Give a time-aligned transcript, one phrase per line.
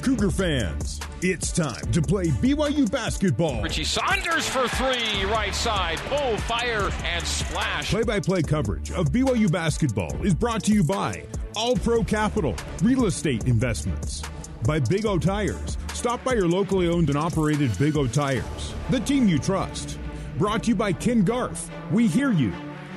[0.00, 3.62] Cougar fans, it's time to play BYU basketball.
[3.62, 5.98] Richie Saunders for three, right side.
[6.06, 7.90] Pull, fire, and splash.
[7.90, 11.24] Play by play coverage of BYU basketball is brought to you by
[11.56, 14.22] All Pro Capital, Real Estate Investments,
[14.64, 15.76] by Big O Tires.
[15.94, 19.98] Stop by your locally owned and operated Big O Tires, the team you trust.
[20.38, 21.70] Brought to you by Ken Garff.
[21.90, 22.52] We hear you.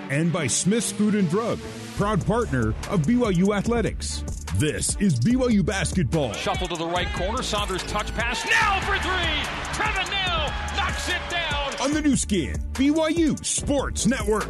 [0.09, 1.57] And by Smith's Food and Drug,
[1.95, 4.23] proud partner of BYU Athletics.
[4.55, 6.33] This is BYU basketball.
[6.33, 7.41] Shuffle to the right corner.
[7.41, 8.45] Saunders touch pass.
[8.45, 9.41] Now for three.
[9.73, 11.73] Trevin Knell knocks it down.
[11.81, 14.49] On the Nu Skin, BYU Sports Network.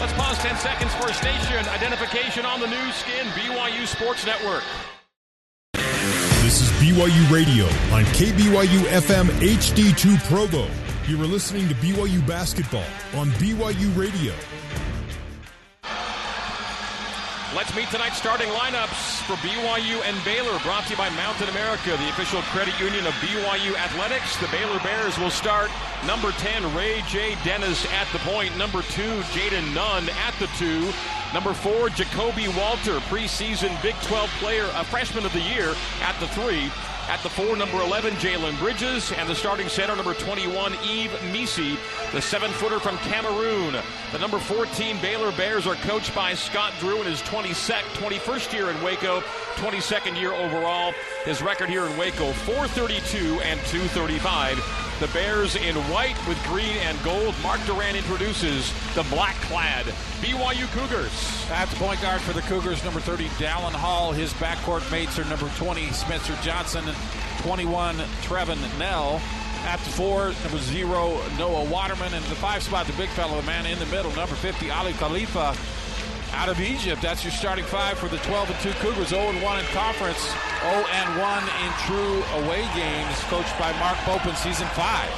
[0.00, 4.64] Let's pause 10 seconds for station identification on the Nu Skin, BYU Sports Network.
[6.42, 10.66] This is BYU Radio on KBYU FM HD2 Provo.
[11.10, 14.32] You are listening to BYU Basketball on BYU Radio.
[17.52, 21.90] Let's meet tonight's starting lineups for BYU and Baylor, brought to you by Mountain America,
[21.98, 24.36] the official credit union of BYU Athletics.
[24.36, 25.68] The Baylor Bears will start
[26.06, 27.36] number 10, Ray J.
[27.42, 28.56] Dennis at the point.
[28.56, 29.02] Number 2,
[29.34, 30.92] Jayden Nunn at the 2.
[31.34, 36.28] Number 4, Ja'Kobe Walter, preseason Big 12 player, a freshman of the year at the
[36.28, 36.70] 3.
[37.10, 41.76] At the four, number 11, Jalen Bridges, and the starting center, number 21, Yves Missi,
[42.12, 43.74] the seven footer from Cameroon.
[44.12, 48.70] The number 14 Baylor Bears are coached by Scott Drew in his 22nd, 21st year
[48.70, 49.22] in Waco,
[49.56, 50.94] 22nd year overall.
[51.24, 54.89] His record here in Waco, 432 and 235.
[55.00, 57.34] The Bears in white with green and gold.
[57.42, 59.86] Mark Durrant introduces the black clad
[60.20, 61.10] BYU Cougars.
[61.48, 64.12] That's point guard for the Cougars, number 30, Dallin Hall.
[64.12, 66.84] His backcourt mates are number 20, Spencer Johnson,
[67.38, 69.22] 21, Trevin Knell.
[69.64, 72.12] At the four, number zero, Noah Waterman.
[72.12, 74.92] And the five spot, the big fellow, the man in the middle, number 50, Aly
[74.92, 75.56] Khalifa
[76.32, 77.02] out of Egypt.
[77.02, 79.08] That's your starting five for the 12 and 2 Cougars.
[79.08, 80.20] 0 and 1 in conference,
[80.62, 83.16] 0 and 1 in true away games.
[83.28, 85.10] Coached by Mark Pope in season five.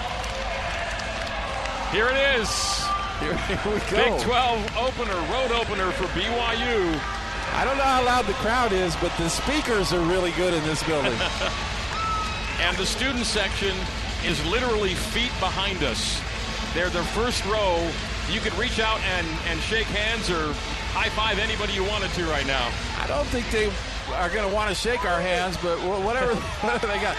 [1.93, 2.51] Here it is.
[3.21, 4.17] Here, here we go.
[4.17, 7.01] Big 12 opener, road opener for BYU.
[7.55, 10.63] I don't know how loud the crowd is, but the speakers are really good in
[10.65, 11.13] this building.
[12.61, 13.77] and the student section
[14.25, 16.21] is literally feet behind us.
[16.75, 17.91] They're the first row.
[18.31, 20.55] You could reach out and, and shake hands or
[20.93, 22.71] high five anybody you wanted to right now.
[23.01, 23.73] I don't think they
[24.15, 27.17] are going to want to shake our hands, but whatever, whatever they got.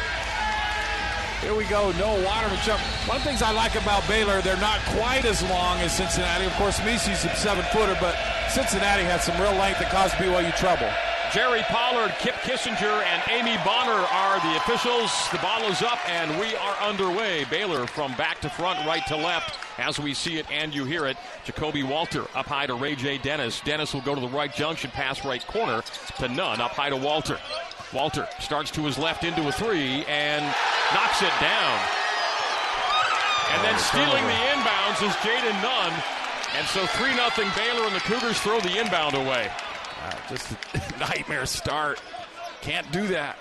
[1.41, 1.91] Here we go.
[2.00, 2.79] Noah Waterman jump.
[3.09, 6.45] One of the things I like about Baylor, they're not quite as long as Cincinnati.
[6.45, 8.16] Of course, Missi's a seven footer, but
[8.50, 10.88] Cincinnati had some real length that caused BYU trouble.
[11.33, 15.11] Jerry Pollard, Kip Kissinger, and Amy Bonner are the officials.
[15.31, 17.44] The ball is up, and we are underway.
[17.45, 21.07] Baylor from back to front, right to left, as we see it and you hear
[21.07, 21.17] it.
[21.43, 23.17] Ja'Kobe Walter up high to Ray J.
[23.17, 23.61] Dennis.
[23.61, 25.81] Dennis will go to the right junction, pass right corner
[26.19, 27.39] to Nunn, up high to Walter.
[27.91, 30.45] Walter starts to his left into a three and
[30.93, 31.79] knocks it down.
[33.49, 35.93] And then stealing the inbounds is Jayden Nunn.
[36.55, 39.49] And so 3 0 Baylor and the Cougars throw the inbound away.
[40.03, 42.02] Uh, just a nightmare start.
[42.62, 43.38] Can't do that.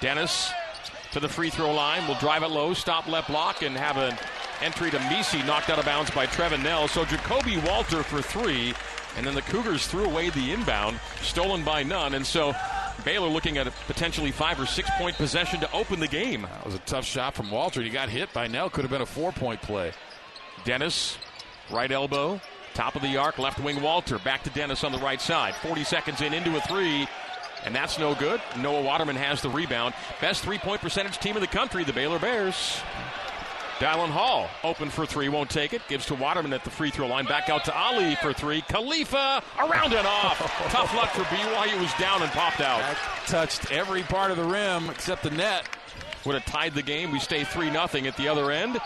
[0.00, 0.52] Dennis
[1.12, 2.06] to the free throw line.
[2.06, 4.16] Will drive it low, stop left block, and have an
[4.62, 6.88] entry to Missi knocked out of bounds by Trevin Knell.
[6.88, 8.74] So Ja'Kobe Walter for three.
[9.16, 12.14] And then the Cougars threw away the inbound, stolen by Nunn.
[12.14, 12.54] And so
[13.04, 16.42] Baylor looking at a potentially five or six point possession to open the game.
[16.42, 17.82] That was a tough shot from Walter.
[17.82, 18.70] He got hit by Knell.
[18.70, 19.92] Could have been a four point play.
[20.64, 21.18] Dennis,
[21.70, 22.40] right elbow,
[22.78, 24.20] Top of the arc, left wing Walter.
[24.20, 25.56] Back to Dennis on the right side.
[25.56, 27.08] 40 seconds in, into a three.
[27.64, 28.40] And that's no good.
[28.56, 29.94] Noah Waterman has the rebound.
[30.20, 32.80] Best three point percentage team in the country, the Baylor Bears.
[33.80, 35.82] Dallin Hall open for three, won't take it.
[35.88, 37.24] Gives to Waterman at the free throw line.
[37.24, 38.60] Back out to Aly for three.
[38.60, 40.38] Khalifa around and off.
[40.70, 41.80] Tough luck for BYU.
[41.80, 42.78] Was down and popped out.
[42.78, 42.96] That
[43.26, 45.68] touched every part of the rim except the net.
[46.24, 47.10] Would have tied the game.
[47.10, 48.78] We stay 3 0 at the other end.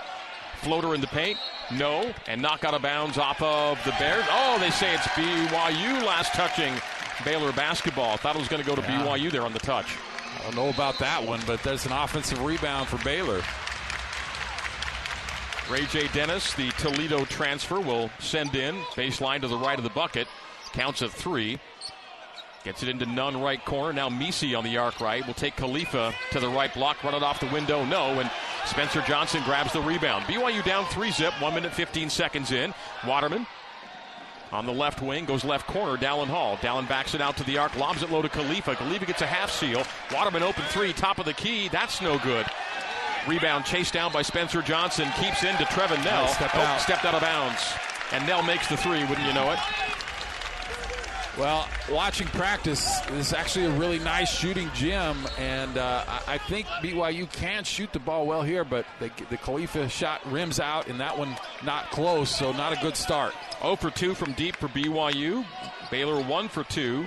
[0.62, 1.38] Floater in the paint.
[1.72, 2.12] No.
[2.28, 4.24] And knock out of bounds off of the Bears.
[4.30, 6.72] Oh, they say it's BYU last touching
[7.24, 8.16] Baylor basketball.
[8.16, 9.04] Thought it was going to go to yeah.
[9.04, 9.96] BYU there on the touch.
[10.38, 13.42] I don't know about that one, but there's an offensive rebound for Baylor.
[15.70, 16.08] Ray J.
[16.08, 20.26] Dennis, the Toledo transfer, will send in baseline to the right of the bucket.
[20.72, 21.58] Counts at three.
[22.64, 23.92] Gets it into Nunn right corner.
[23.92, 25.26] Now Missi on the arc right.
[25.26, 27.02] Will take Khalifa to the right block.
[27.02, 27.84] Run it off the window.
[27.84, 28.20] No.
[28.20, 28.30] And
[28.66, 30.24] Spencer Johnson grabs the rebound.
[30.24, 31.32] BYU down three zip.
[31.40, 32.72] One minute, 15 seconds in.
[33.06, 33.46] Waterman
[34.52, 35.96] on the left wing goes left corner.
[35.96, 36.56] Dallin Hall.
[36.58, 37.76] Dallin backs it out to the arc.
[37.76, 38.76] Lobs it low to Khalifa.
[38.76, 39.82] Khalifa gets a half seal.
[40.12, 40.92] Waterman open three.
[40.92, 41.68] Top of the key.
[41.68, 42.46] That's no good.
[43.26, 45.08] Rebound chased down by Spencer Johnson.
[45.16, 46.24] Keeps into Trevin Knell.
[46.24, 46.80] Nice step oh, out.
[46.80, 47.62] Stepped out of bounds.
[48.12, 49.58] And Knell makes the three, wouldn't you know it?
[51.38, 57.30] Well, watching practice is actually a really nice shooting gym, and uh, I think BYU
[57.32, 61.16] can shoot the ball well here, but the, the Khalifa shot rims out, and that
[61.16, 61.34] one
[61.64, 63.32] not close, so not a good start.
[63.62, 65.42] 0 for 2 from deep for BYU.
[65.90, 67.06] Baylor 1 for 2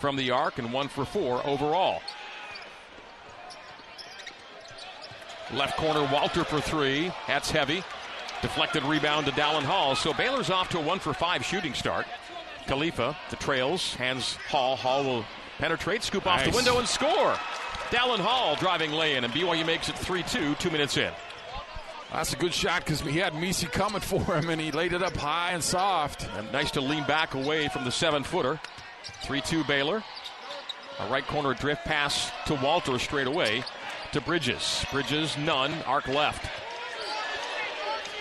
[0.00, 2.02] from the arc, and 1 for 4 overall.
[5.52, 7.12] Left corner, Walter for three.
[7.26, 7.82] That's heavy.
[8.40, 9.96] Deflected rebound to Dallin Hall.
[9.96, 12.06] So Baylor's off to a one for five shooting start.
[12.70, 14.76] Khalifa, the trails, hands Hall.
[14.76, 15.24] Hall will
[15.58, 16.46] penetrate, scoop nice.
[16.46, 17.32] off the window, and score.
[17.90, 21.12] Dallin Hall driving lay in, and BYU makes it 3 2, two minutes in.
[22.12, 25.02] That's a good shot because he had Missi coming for him, and he laid it
[25.02, 26.28] up high and soft.
[26.36, 28.60] And nice to lean back away from the seven footer.
[29.24, 30.04] 3 2 Baylor.
[31.00, 33.64] A right corner drift pass to Walter straight away
[34.12, 34.84] to Bridges.
[34.92, 35.72] Bridges, Nunn.
[35.86, 36.48] Arc left.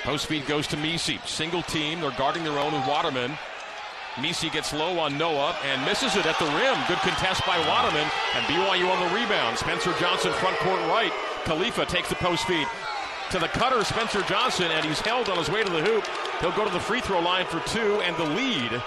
[0.02, 1.20] Post feed goes to Missi.
[1.28, 2.02] Single team.
[2.02, 3.38] They're guarding their own with Waterman.
[4.22, 6.78] Missi gets low on Noah and misses it at the rim.
[6.88, 9.58] Good contest by Waterman and BYU on the rebound.
[9.58, 11.12] Spencer Johnson front court right.
[11.46, 12.68] Khalifa takes the post feed
[13.32, 16.06] to the cutter, Spencer Johnson, and he's held on his way to the hoop.
[16.42, 18.82] He'll go to the free throw line for two and the lead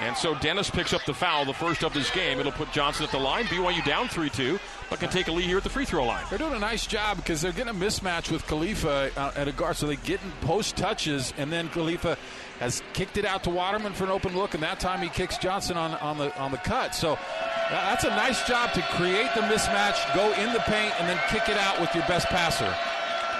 [0.00, 2.38] and so Dennis picks up the foul, the first of this game.
[2.38, 3.44] It'll put Johnson at the line.
[3.44, 4.58] BYU down 3 2,
[4.90, 6.24] but can take a lead here at the free throw line.
[6.28, 9.52] They're doing a nice job because they're getting a mismatch with Khalifa uh, at a
[9.52, 9.76] guard.
[9.76, 12.16] So they get in post touches, and then Khalifa
[12.60, 15.36] has kicked it out to Waterman for an open look, and that time he kicks
[15.38, 16.94] Johnson on, on, the, on the cut.
[16.94, 17.18] So
[17.70, 21.48] that's a nice job to create the mismatch, go in the paint, and then kick
[21.48, 22.74] it out with your best passer.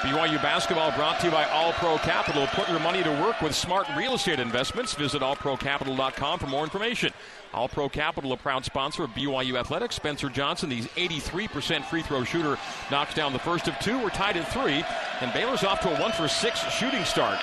[0.03, 2.47] BYU basketball brought to you by All Pro Capital.
[2.49, 4.93] Put your money to work with smart real estate investments.
[4.93, 7.13] Visit allprocapital.com for more information.
[7.55, 9.97] All Pro Capital, a proud sponsor of BYU Athletics.
[9.97, 12.59] Spencer Johnson, the 83% free throw shooter,
[12.91, 13.99] knocks down the first of two.
[13.99, 14.85] We're tied at three,
[15.23, 17.39] and Baylor's off to a one for six shooting start.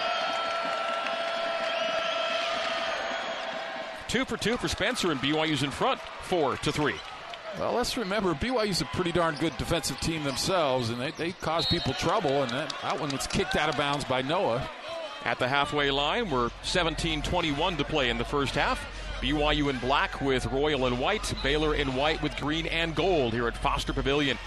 [4.08, 6.96] Two for two for Spencer, and BYU's in front, four to three.
[7.60, 11.68] Well, let's remember BYU's a pretty darn good defensive team themselves, and they, they cause
[11.68, 12.42] people trouble.
[12.42, 14.68] And that, that one was kicked out of bounds by Noah.
[15.24, 18.86] At the halfway line, we're 17-21 to play in the first half.
[19.22, 23.48] BYU in black with royal and white, Baylor in white with green and gold here
[23.48, 24.38] at Foster Pavilion.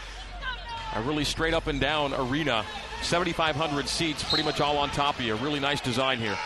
[0.94, 2.64] A really straight up and down arena,
[3.02, 5.34] 7,500 seats, pretty much all on top of you.
[5.36, 6.36] Really nice design here.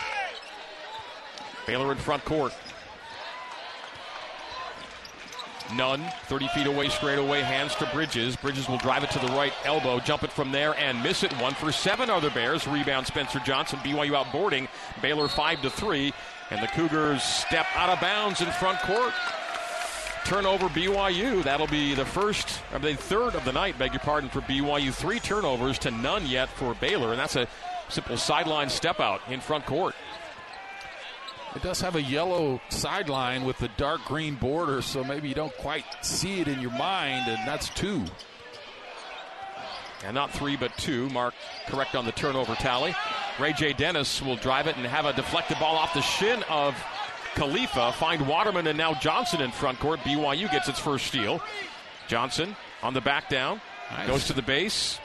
[1.67, 2.53] Baylor in front court.
[5.75, 6.03] Nunn.
[6.25, 8.37] 30 feet away, straight away, hands to Bridges.
[8.37, 11.33] Bridges will drive it to the right elbow, jump it from there, and miss it.
[11.35, 12.67] One for seven the Bears.
[12.67, 13.79] Rebound Spencer Johnson.
[13.81, 14.69] BYU outboarding.
[15.01, 16.13] Baylor 5 to 3.
[16.51, 19.13] And the Cougars step out of bounds in front court.
[20.25, 21.43] Turnover BYU.
[21.43, 24.93] That'll be the first, or the third of the night, beg your pardon, for BYU.
[24.93, 27.11] Three turnovers to none yet for Baylor.
[27.11, 27.47] And that's a
[27.89, 29.95] simple sideline step out in front court.
[31.57, 35.57] It does have a yellow sideline with the dark green border, so maybe you don't
[35.57, 38.05] quite see it in your mind, and that's two.
[40.05, 41.11] And not three, but two.
[41.11, 41.35] Mark
[41.67, 42.95] correct on the turnover tally.
[43.39, 43.73] Ray J.
[43.73, 46.75] Dennis will drive it and have a deflected ball off the shin of
[47.35, 47.93] Khalifa.
[47.93, 50.01] Find Waterman and now Johnson in front court.
[50.01, 51.43] BYU gets its first steal.
[52.09, 53.61] Johnson on the back down.
[53.91, 54.07] Nice.
[54.07, 54.99] Goes to the base.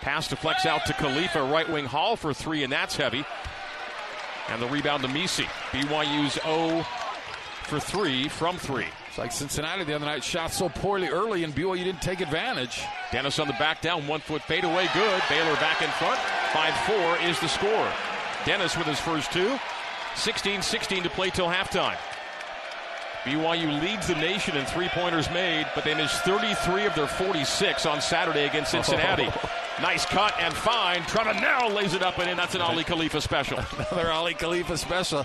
[0.00, 1.42] Pass deflects out to Khalifa.
[1.42, 3.24] Right wing Hall for three, and that's heavy.
[4.48, 5.44] And the rebound to Missi.
[5.72, 6.82] BYU's 0
[7.64, 8.86] for 3 from 3.
[9.08, 12.82] It's like Cincinnati the other night shot so poorly early and BYU didn't take advantage.
[13.12, 15.22] Dennis on the back down, one foot fade away, good.
[15.28, 16.18] Baylor back in front.
[16.52, 16.74] 5
[17.20, 17.92] 4 is the score.
[18.44, 19.58] Dennis with his first two.
[20.14, 21.98] 16 16 to play till halftime.
[23.24, 27.84] BYU leads the nation in three pointers made, but they missed 33 of their 46
[27.84, 29.28] on Saturday against Cincinnati.
[29.80, 31.02] Nice cut and fine.
[31.02, 32.36] Trevin now lays it up and in.
[32.36, 33.58] That's an Aly Khalifa special.
[33.78, 35.24] Another Aly Khalifa special.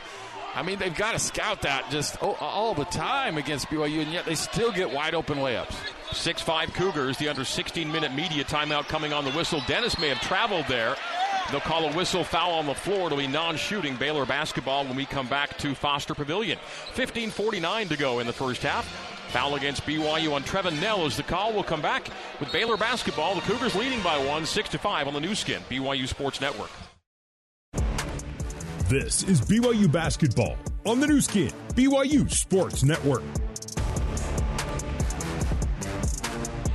[0.55, 4.25] I mean, they've got to scout that just all the time against BYU, and yet
[4.25, 5.73] they still get wide open layups.
[6.13, 9.61] 6 5 Cougars, the under 16 minute media timeout coming on the whistle.
[9.67, 10.95] Dennis may have traveled there.
[11.49, 13.07] They'll call a whistle foul on the floor.
[13.07, 16.59] It'll be non shooting Baylor basketball when we come back to Foster Pavilion.
[16.93, 19.12] 15.49 to go in the first half.
[19.33, 21.51] Foul against BYU on Trevin Knell is the call.
[21.53, 22.07] We'll come back
[22.39, 23.33] with Baylor basketball.
[23.33, 26.69] The Cougars leading by one, 6 to 5 on the Nu Skin, BYU Sports Network.
[28.89, 33.23] This is BYU basketball on the Nu Skin, BYU Sports Network.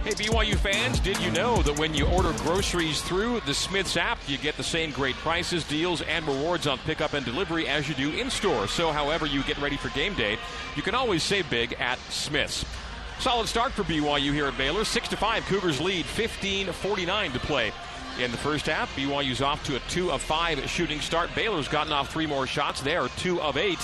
[0.09, 4.19] Hey, BYU fans, did you know that when you order groceries through the Smiths app,
[4.27, 7.95] you get the same great prices, deals, and rewards on pickup and delivery as you
[7.95, 8.69] do in store?
[8.69, 10.39] So, however you get ready for game day,
[10.77, 12.65] you can always save big at Smiths.
[13.21, 14.83] Solid start for BYU here at Baylor.
[14.83, 17.71] 6 to 5, Cougars lead, 15 49 to play.
[18.19, 21.29] In the first half, BYU's off to a 2 of 5 shooting start.
[21.35, 22.81] Baylor's gotten off three more shots.
[22.81, 23.79] They are 2 of 8.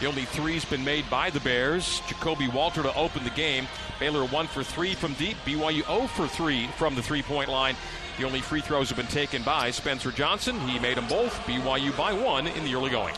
[0.00, 2.00] The only three's been made by the Bears.
[2.06, 3.66] Ja'Kobe Walter to open the game.
[3.98, 5.36] Baylor 1 for 3 from deep.
[5.44, 7.74] BYU 0 for 3 from the three point line.
[8.16, 10.58] The only free throws have been taken by Spencer Johnson.
[10.60, 11.34] He made them both.
[11.46, 13.14] BYU by one in the early going.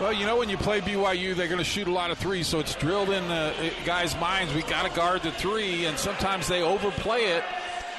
[0.00, 2.46] Well, you know, when you play BYU, they're going to shoot a lot of threes,
[2.46, 4.52] so it's drilled in uh, the guys' minds.
[4.54, 7.44] We got to guard the three, and sometimes they overplay it.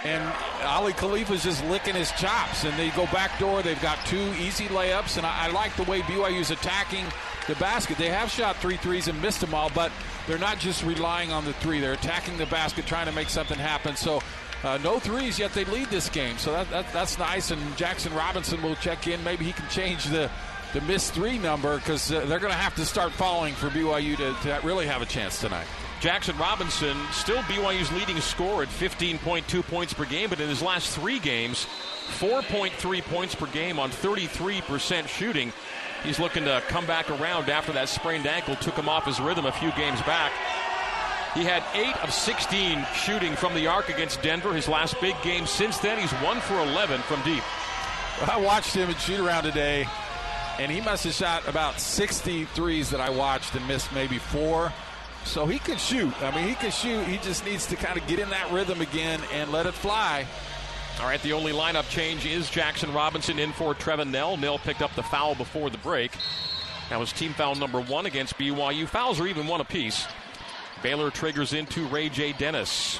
[0.03, 0.23] And
[0.63, 3.63] Aly Khalifa's just licking his chops, and they go back door.
[3.63, 7.05] They've got two easy layups, and I, I like the way BYU's attacking
[7.47, 7.97] the basket.
[7.97, 9.91] They have shot three threes and missed them all, but
[10.27, 11.79] they're not just relying on the three.
[11.79, 13.95] They're attacking the basket, trying to make something happen.
[13.95, 14.21] So
[14.63, 16.37] uh, no threes, yet they lead this game.
[16.37, 17.51] So that, that, that's nice.
[17.51, 19.23] And Jackson Robinson will check in.
[19.23, 20.29] Maybe he can change the
[20.73, 24.17] the missed three number because uh, they're going to have to start falling for BYU
[24.17, 25.65] to, to really have a chance tonight.
[26.01, 30.95] Jackson Robinson, still BYU's leading scorer at 15.2 points per game, but in his last
[30.95, 31.65] three games,
[32.19, 35.51] 4.3 points per game on 33% shooting.
[36.03, 39.45] He's looking to come back around after that sprained ankle took him off his rhythm
[39.45, 40.31] a few games back.
[41.33, 45.45] He had 8 of 16 shooting from the arc against Denver, his last big game.
[45.45, 47.43] Since then, he's 1 for 11 from deep.
[48.27, 49.85] I watched him shoot around today,
[50.57, 54.73] and he must have shot about 60 threes that I watched and missed maybe four.
[55.25, 56.11] So he can shoot.
[56.23, 57.03] I mean, he can shoot.
[57.05, 60.25] He just needs to kind of get in that rhythm again and let it fly.
[60.99, 64.35] All right, the only lineup change is Jackson Robinson in for Trevin Knell.
[64.35, 66.11] Knell picked up the foul before the break.
[66.89, 68.87] That was team foul number one against BYU.
[68.87, 70.07] Fouls are even one apiece.
[70.81, 72.33] Baylor triggers into Ray J.
[72.33, 72.99] Dennis.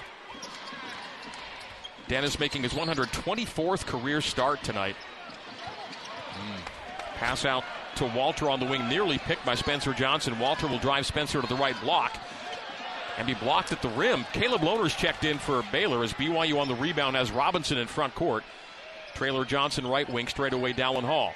[2.07, 4.95] Dennis making his 124th career start tonight.
[6.33, 6.65] Mm.
[7.15, 7.63] Pass out
[7.95, 10.37] to Walter on the wing, nearly picked by Spencer Johnson.
[10.37, 12.19] Walter will drive Spencer to the right block
[13.17, 14.25] and be blocked at the rim.
[14.33, 18.13] Caleb Lohner's checked in for Baylor as BYU on the rebound has Robinson in front
[18.15, 18.43] court.
[19.15, 21.33] Trailer Johnson right wing straight away Dallin Hall.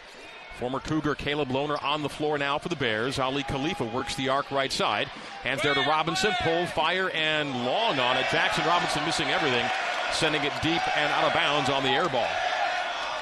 [0.60, 3.18] Former Cougar Caleb Lohner on the floor now for the Bears.
[3.18, 5.08] Aly Khalifa works the arc right side.
[5.44, 6.34] Hands there to Robinson.
[6.42, 8.26] Pull, fire, and long on it.
[8.32, 9.66] Jackson Robinson missing everything,
[10.12, 12.28] sending it deep and out of bounds on the air ball.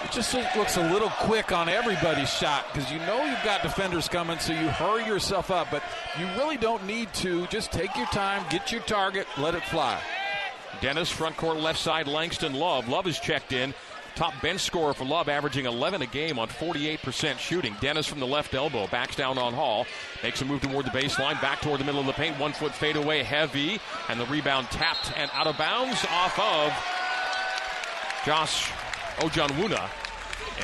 [0.03, 4.08] It just looks a little quick on everybody's shot because you know you've got defenders
[4.08, 5.68] coming, so you hurry yourself up.
[5.70, 5.84] But
[6.18, 7.46] you really don't need to.
[7.48, 10.00] Just take your time, get your target, let it fly.
[10.82, 12.88] Dennis, front court left side, Langston Love.
[12.88, 13.74] Love is checked in.
[14.15, 17.75] Top bench scorer for Love, averaging 11 a game on 48% shooting.
[17.82, 19.86] Dennis from the left elbow backs down on Hall,
[20.24, 22.39] makes a move toward the baseline, back toward the middle of the paint.
[22.39, 26.74] One foot fade away, heavy, and the rebound tapped and out of bounds off of
[28.25, 28.72] Josh
[29.18, 29.89] Ojianwuna.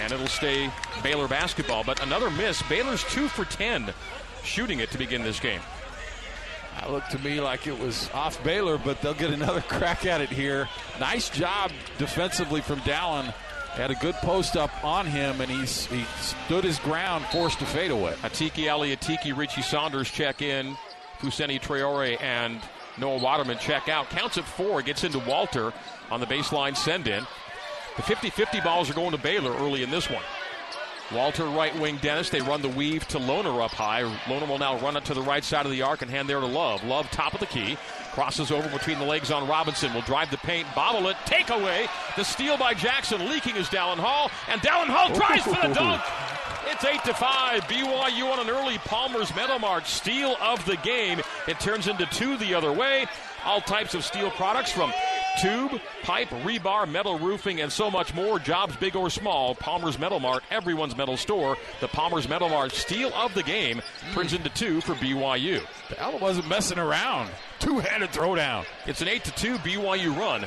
[0.01, 0.69] And it'll stay
[1.03, 1.83] Baylor basketball.
[1.83, 2.61] But another miss.
[2.63, 3.93] Baylor's two for 10
[4.43, 5.61] shooting it to begin this game.
[6.79, 10.21] That looked to me like it was off Baylor, but they'll get another crack at
[10.21, 10.67] it here.
[10.99, 13.33] Nice job defensively from Dallin.
[13.73, 17.65] Had a good post up on him, and he's he stood his ground, forced to
[17.65, 18.13] fade away.
[18.21, 20.77] Atiki Ali Atiki, Richie Saunders check in.
[21.19, 22.61] Fousseyni Traore and
[22.97, 24.09] Noah Waterman check out.
[24.09, 25.73] Counts at four, gets into Walter
[26.09, 27.25] on the baseline send in.
[27.95, 30.23] The 50 50 balls are going to Baylor early in this one.
[31.13, 32.29] Walter, right wing Dennis.
[32.29, 34.01] They run the weave to Lohner up high.
[34.25, 36.39] Lohner will now run it to the right side of the arc and hand there
[36.39, 36.83] to Love.
[36.83, 37.77] Love, top of the key.
[38.11, 39.93] Crosses over between the legs on Robinson.
[39.93, 41.87] Will drive the paint, bobble it, take away.
[42.15, 44.31] The steal by Jackson, leaking is Dallin Hall.
[44.49, 46.01] And Dallin Hall tries for the dunk.
[46.67, 47.61] It's 8 to 5.
[47.63, 49.85] BYU on an early Palmer's Metal Mart.
[49.85, 51.21] Steal of the game.
[51.47, 53.05] It turns into two the other way.
[53.45, 54.91] All types of steel products from
[55.41, 58.39] tube, pipe, rebar, metal roofing, and so much more.
[58.39, 59.55] Jobs big or small.
[59.55, 61.57] Palmer's Metal Mart, everyone's metal store.
[61.81, 63.81] The Palmer's Metal Mart steal of the game
[64.13, 65.61] turns into two for BYU.
[65.95, 67.29] Bell wasn't messing around.
[67.59, 68.65] Two-handed throwdown.
[68.85, 70.45] It's an eight to two BYU run.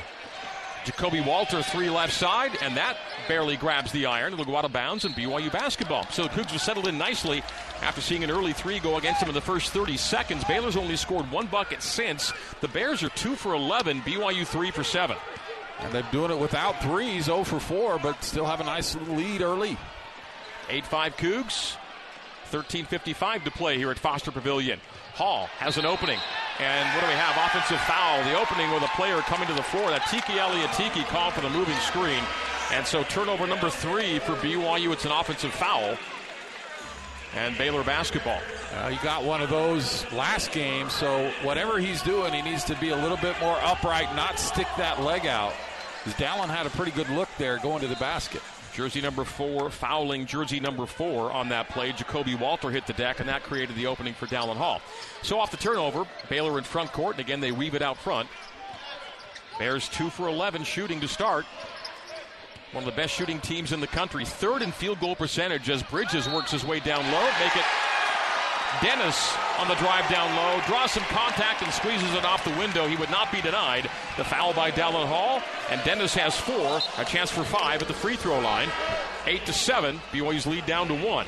[0.85, 2.97] Ja'Kobe Walter, three left side, and that
[3.29, 4.33] barely grabs the iron.
[4.33, 6.05] It'll go out of bounds and BYU basketball.
[6.09, 7.43] So the Cougs have settled in nicely
[7.81, 10.43] after seeing an early three go against them in the first 30 seconds.
[10.43, 12.33] Baylor's only scored one bucket since.
[12.59, 15.15] The Bears are two for 11, BYU three for seven.
[15.79, 19.41] And they're doing it without threes, 0 for 4, but still have a nice lead
[19.41, 19.77] early.
[20.67, 21.75] 8 5 Cougs.
[22.51, 24.79] 13.55 to play here at Foster Pavilion.
[25.13, 26.19] Hall has an opening.
[26.57, 27.37] And what do we have?
[27.45, 28.23] Offensive foul.
[28.23, 29.91] The opening with a player coming to the floor.
[29.91, 32.23] That Tiki Aliatiki call for the moving screen.
[32.71, 34.91] And so turnover number three for BYU.
[34.93, 35.97] It's an offensive foul.
[37.35, 38.39] And Baylor basketball.
[38.73, 42.75] Uh, he got one of those last game, so whatever he's doing, he needs to
[42.75, 45.53] be a little bit more upright, not stick that leg out.
[46.03, 48.41] Because Dallin had a pretty good look there going to the basket.
[48.73, 51.91] Jersey number four, fouling jersey number four on that play.
[51.91, 54.81] Ja'Kobe Walter hit the deck, and that created the opening for Dallin Hall.
[55.21, 58.29] So off the turnover, Baylor in front court, and again they weave it out front.
[59.57, 61.45] Bears two for 11 shooting to start.
[62.71, 64.25] One of the best shooting teams in the country.
[64.25, 67.25] Third in field goal percentage as Bridges works his way down low.
[67.39, 67.65] Make it
[68.81, 72.87] Dennis on the drive down low, draws some contact and squeezes it off the window.
[72.87, 73.89] He would not be denied.
[74.15, 77.93] The foul by Dallin Hall, and Dennis has four, a chance for five at the
[77.93, 78.69] free throw line.
[79.25, 81.25] Eight to seven, BYU's lead down to one.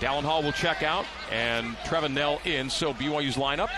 [0.00, 2.68] Dallin Hall will check out, and Trevin Knell in.
[2.68, 3.70] So BYU's lineup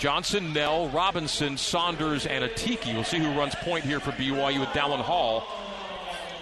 [0.00, 2.94] Johnson, Knell, Robinson, Saunders, and Atiki.
[2.94, 5.44] We'll see who runs point here for BYU with Dallin Hall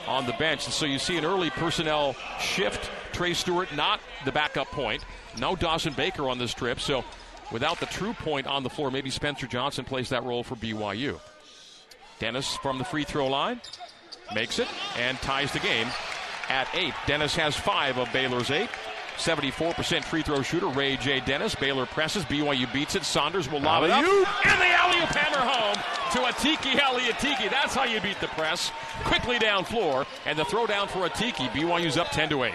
[0.07, 0.65] on the bench.
[0.67, 2.89] And so you see an early personnel shift.
[3.13, 5.05] Trey Stewart not the backup point.
[5.41, 6.79] No Dawson Baker on this trip.
[6.79, 7.05] So
[7.51, 11.19] without the true point on the floor, maybe Spencer Johnson plays that role for BYU.
[12.21, 13.61] Dennis from the free throw line
[14.37, 15.89] makes it and ties the game
[16.49, 16.95] at eight.
[17.09, 18.71] Dennis has five of Baylor's eight.
[19.19, 21.21] 74% free throw shooter, Ray J.
[21.21, 21.55] Dennis.
[21.55, 22.25] Baylor presses.
[22.25, 23.05] BYU beats it.
[23.05, 24.05] Saunders will lob it up.
[24.05, 25.75] And the alley oop hammer home
[26.13, 27.51] to Atiki Ali Atiki.
[27.51, 28.71] That's how you beat the press.
[29.05, 30.07] Quickly down floor.
[30.27, 31.49] And the throw down for Atiki.
[31.51, 32.55] BYU's up 10 to 8.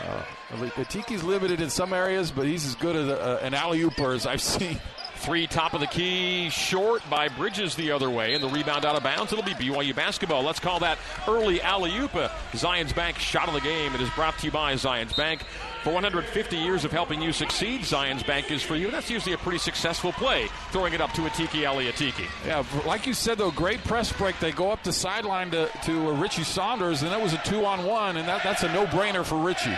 [0.00, 4.14] Uh, Atiki's limited in some areas, but he's as good as a, an alley ooper
[4.14, 4.80] as I've seen.
[5.16, 8.96] Three top of the key, short by Bridges the other way, and the rebound out
[8.96, 9.30] of bounds.
[9.30, 10.42] It'll be BYU basketball.
[10.42, 10.96] Let's call that
[11.28, 12.12] early alley oop.
[12.52, 13.94] Zions Bank shot of the game.
[13.94, 15.42] It is brought to you by Zions Bank.
[15.82, 18.90] For 150 years of helping you succeed, Zions Bank is for you.
[18.90, 22.26] That's usually a pretty successful play, throwing it up to Atiki Ali Atiki.
[22.46, 24.38] Yeah, like you said, though, great press break.
[24.40, 27.86] They go up the sideline to, to Richie Saunders, and that was a two on
[27.86, 29.74] one, and that, that's a no brainer for Richie.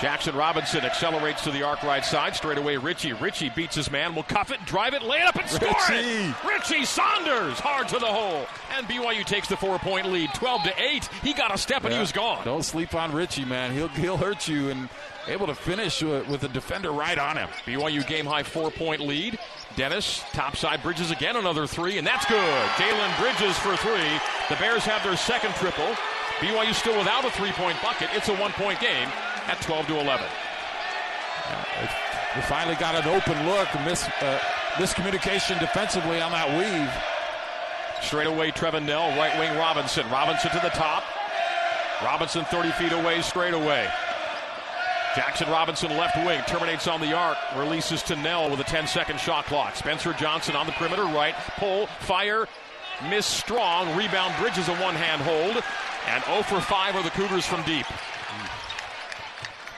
[0.00, 2.34] Jackson Robinson accelerates to the arc right side.
[2.34, 3.12] Straight away, Richie.
[3.12, 4.14] Richie beats his man.
[4.14, 5.94] Will cuff it, drive it, lay it up, and score Richie.
[5.94, 6.44] it.
[6.44, 8.46] Richie Saunders hard to the hole.
[8.76, 11.04] And BYU takes the four point lead 12 to 8.
[11.22, 11.88] He got a step yeah.
[11.88, 12.44] and he was gone.
[12.44, 13.72] Don't sleep on Richie, man.
[13.72, 14.88] He'll, he'll hurt you and
[15.28, 17.48] able to finish with a defender right on him.
[17.64, 19.38] BYU game high four point lead.
[19.76, 22.68] Dennis, topside Bridges again, another three, and that's good.
[22.76, 24.20] Jalen Bridges for three.
[24.48, 25.94] The Bears have their second triple.
[26.38, 28.08] BYU still without a three point bucket.
[28.12, 29.08] It's a one point game
[29.46, 30.26] at 12 to 11.
[32.36, 33.68] we finally got an open look.
[33.84, 34.38] Miss, uh,
[34.74, 36.92] miscommunication defensively on that weave.
[38.02, 40.08] Straight away, Trevin Knell, right wing Robinson.
[40.10, 41.04] Robinson to the top.
[42.02, 43.88] Robinson 30 feet away, straight away.
[45.14, 49.20] Jackson Robinson left wing terminates on the arc, releases to Knell with a 10 second
[49.20, 49.76] shot clock.
[49.76, 52.48] Spencer Johnson on the perimeter right, pull, fire,
[53.08, 55.62] miss strong, rebound Bridges a one hand hold,
[56.08, 57.86] and 0 for 5 are the Cougars from deep.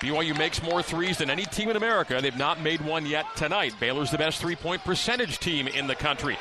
[0.01, 2.19] BYU makes more threes than any team in America.
[2.21, 3.75] They've not made one yet tonight.
[3.81, 6.37] Baylor's the best three point percentage team in the country.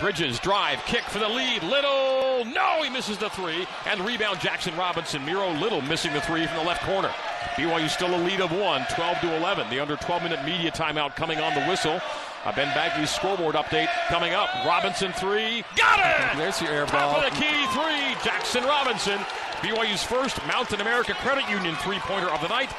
[0.00, 1.62] Bridges drive, kick for the lead.
[1.62, 3.64] Little, no, he misses the three.
[3.86, 5.24] And rebound Jackson Robinson.
[5.24, 7.12] Miro Little missing the three from the left corner.
[7.54, 9.70] BYU still a lead of one, 12 to 11.
[9.70, 12.00] The under 12 minute media timeout coming on the whistle.
[12.44, 14.48] A Ben Bagley's scoreboard update coming up.
[14.66, 16.36] Robinson three, got it!
[16.36, 17.14] There's your air ball.
[17.14, 19.18] Top of the key three, Jackson Robinson.
[19.64, 22.70] BYU's first Mountain America Credit Union three pointer of the night.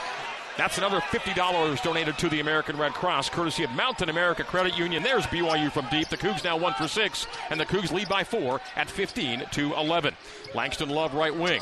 [0.58, 5.04] That's another $50 donated to the American Red Cross, courtesy of Mountain America Credit Union.
[5.04, 6.08] There's BYU from deep.
[6.08, 9.74] The Cougs now one for six, and the Cougs lead by four at 15 to
[9.74, 10.16] 11.
[10.54, 11.62] Langston Love right wing.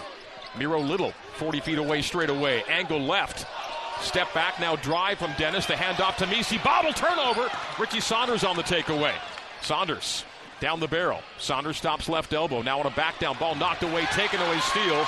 [0.58, 2.64] Miro Little 40 feet away straight away.
[2.70, 3.48] Angle left.
[4.02, 5.66] Step back now drive from Dennis.
[5.66, 6.60] The handoff to Missi.
[6.60, 7.50] Bobble turnover.
[7.80, 9.14] Richie Saunders on the takeaway.
[9.62, 10.24] Saunders
[10.60, 11.22] down the barrel.
[11.40, 12.62] Saunders stops left elbow.
[12.62, 15.06] Now on a back down ball knocked away, taken away, steal.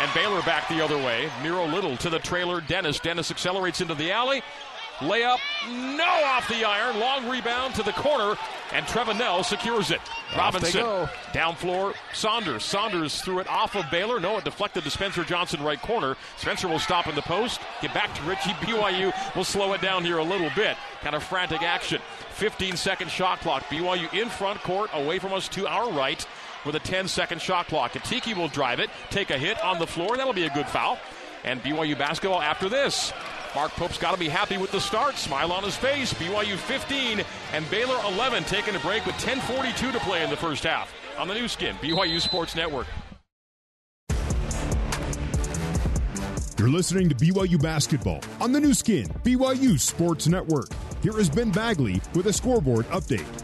[0.00, 1.30] And Baylor back the other way.
[1.42, 2.60] Miro Little to the trailer.
[2.60, 2.98] Dennis.
[2.98, 4.42] Dennis accelerates into the alley.
[4.98, 5.38] Layup,
[5.96, 7.00] no off the iron.
[7.00, 8.36] Long rebound to the corner,
[8.72, 10.00] and Trevin Knell secures it.
[10.36, 11.94] Robinson down floor.
[12.12, 12.64] Saunders.
[12.64, 14.20] Saunders threw it off of Baylor.
[14.20, 16.16] No, it deflected to Spencer Johnson right corner.
[16.36, 17.60] Spencer will stop in the post.
[17.82, 18.50] Get back to Richie.
[18.64, 20.76] BYU will slow it down here a little bit.
[21.00, 22.00] Kind of frantic action.
[22.30, 23.64] 15 second shot clock.
[23.64, 26.24] BYU in front court, away from us to our right
[26.64, 27.92] with a 10 second shot clock.
[27.92, 30.16] Atiki will drive it, take a hit on the floor.
[30.16, 30.98] That'll be a good foul.
[31.44, 33.12] And BYU basketball after this.
[33.54, 35.16] Mark Pope's got to be happy with the start.
[35.16, 36.12] Smile on his face.
[36.14, 40.64] BYU 15 and Baylor 11 taking a break with 10:42 to play in the first
[40.64, 40.92] half.
[41.18, 42.86] On the Nu Skin, BYU Sports Network.
[46.58, 50.68] You're listening to BYU basketball on the Nu Skin, BYU Sports Network.
[51.02, 53.43] Here is Ben Bagley with a scoreboard update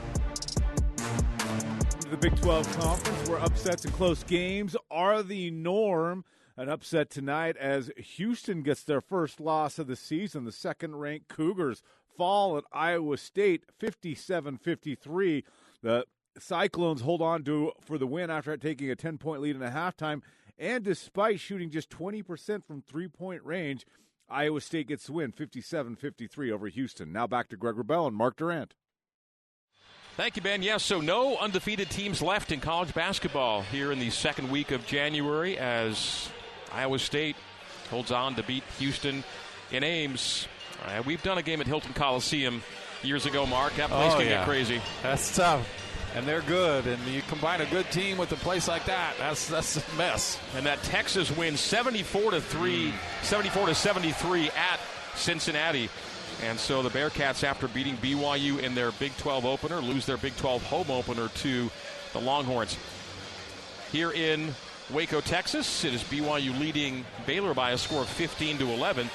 [2.11, 6.25] the Big 12 Conference, where upsets and close games are the norm.
[6.57, 10.45] An upset tonight as Houston gets their first loss of the season.
[10.45, 11.85] The second ranked Cougars
[12.19, 15.45] fall at Iowa State 57 53.
[15.83, 16.05] The
[16.37, 19.71] Cyclones hold on to for the win after taking a 10 point lead in a
[19.71, 20.23] halftime.
[20.59, 23.87] And despite shooting just 20% from three point range,
[24.29, 27.13] Iowa State gets the win 57 53 over Houston.
[27.13, 28.75] Now back to Greg Wrubell and Mark Durrant.
[30.21, 30.63] Thank you, Ben.
[30.63, 34.87] Yes, so no undefeated teams left in college basketball here in the second week of
[34.87, 36.29] January as
[36.71, 37.37] Iowa State
[37.89, 39.25] holds on to beat Houston
[39.73, 40.47] in Ames.
[40.85, 42.63] Uh, we've done a game at Hilton Coliseum
[43.03, 43.75] years ago, Mark.
[43.77, 44.41] That place Oh, can yeah.
[44.41, 44.83] get crazy.
[45.03, 45.67] That's tough.
[46.15, 46.87] And they're good.
[46.87, 50.39] And you combine a good team with a place like that, that's that's a mess.
[50.55, 54.81] And that Texas win 74 to 3, 74 to 73 at
[55.15, 55.89] Cincinnati.
[56.43, 60.37] And so the Bearcats, after beating BYU in their Big 12 opener, lose their Big
[60.37, 61.71] 12 home opener to
[62.13, 62.77] the Longhorns.
[63.93, 64.55] Here in
[64.91, 69.11] Waco, Texas, it is BYU leading Baylor by a score of 15 to 11.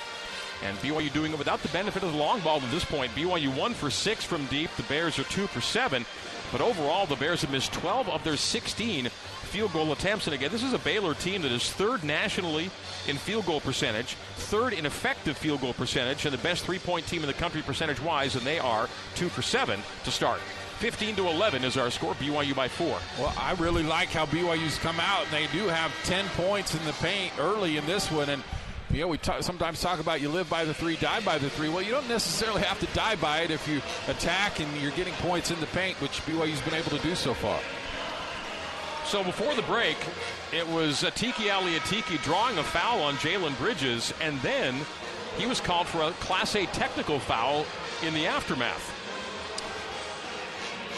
[0.64, 3.12] And BYU doing it without the benefit of the long ball at this point.
[3.14, 4.70] BYU one for six from deep.
[4.78, 6.06] The Bears are two for seven.
[6.52, 9.10] But overall, the Bears have missed 12 of their 16
[9.56, 10.28] field goal attempts.
[10.28, 12.70] And again, this is a Baylor team that is third nationally
[13.08, 17.08] in field goal percentage, third in effective field goal percentage, and the best three point
[17.08, 18.36] team in the country percentage wise.
[18.36, 20.42] And they are two for seven to start.
[20.80, 22.16] 15 to 11 is our score.
[22.16, 22.98] BYU by four.
[23.18, 26.92] Well, I really like how BYU's come out, they do have 10 points in the
[26.94, 28.28] paint early in this one.
[28.28, 28.44] And,
[28.92, 31.50] you know, we talk, sometimes talk about you live by the three, die by the
[31.50, 31.70] three.
[31.70, 35.14] Well, you don't necessarily have to die by it if you attack and you're getting
[35.14, 37.58] points in the paint, which BYU's been able to do so far.
[39.06, 39.98] So before the break,
[40.52, 44.76] it was Atiki Ali Atiki drawing a foul on Jalen Bridges, and then
[45.38, 47.66] he was called for a Class A technical foul
[48.04, 48.92] in the aftermath.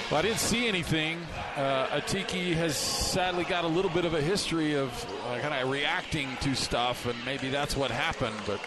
[0.10, 1.20] Well, I didn't see anything.
[1.58, 4.90] Uh, Atiki has sadly got a little bit of a history of
[5.28, 8.36] uh, kind of reacting to stuff, and maybe that's what happened.
[8.46, 8.62] But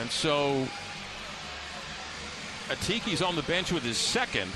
[0.00, 0.66] And so
[2.68, 4.50] Atiki's on the bench with his second.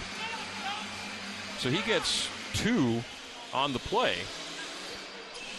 [1.60, 3.04] So he gets two
[3.52, 4.16] on the play.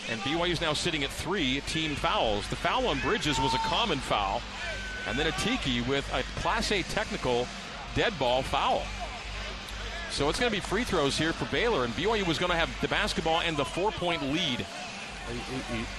[0.10, 2.48] And BYU's now sitting at three team fouls.
[2.48, 4.42] The foul on Bridges was a common foul.
[5.08, 7.48] And then Atiki with a Class A technical
[7.94, 8.82] dead ball foul.
[10.10, 11.86] So it's going to be free throws here for Baylor.
[11.86, 14.62] And BYU was going to have the basketball and the four point lead.
[14.62, 14.66] it,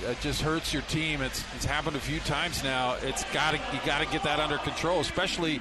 [0.03, 1.23] it, it just hurts your team.
[1.23, 2.97] It's it's happened a few times now.
[3.03, 5.59] It's got to you got to get that under control, especially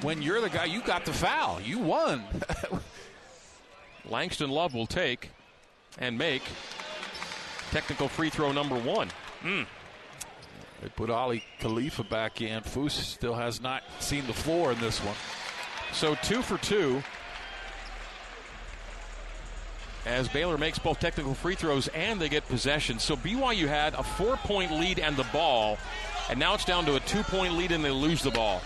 [0.00, 1.60] when you're the guy you got the foul.
[1.60, 2.24] You won.
[4.08, 5.30] Langston Love will take
[5.98, 6.42] and make
[7.70, 9.08] technical free throw number one.
[9.42, 9.62] Hmm.
[10.82, 12.62] They put Aly Khalifa back in.
[12.62, 15.14] Foose still has not seen the floor in this one.
[15.92, 17.02] So two for two.
[20.04, 22.98] As Baylor makes both technical free throws and they get possession.
[22.98, 25.78] So BYU had a four point lead and the ball,
[26.28, 28.60] and now it's down to a two point lead and they lose the ball.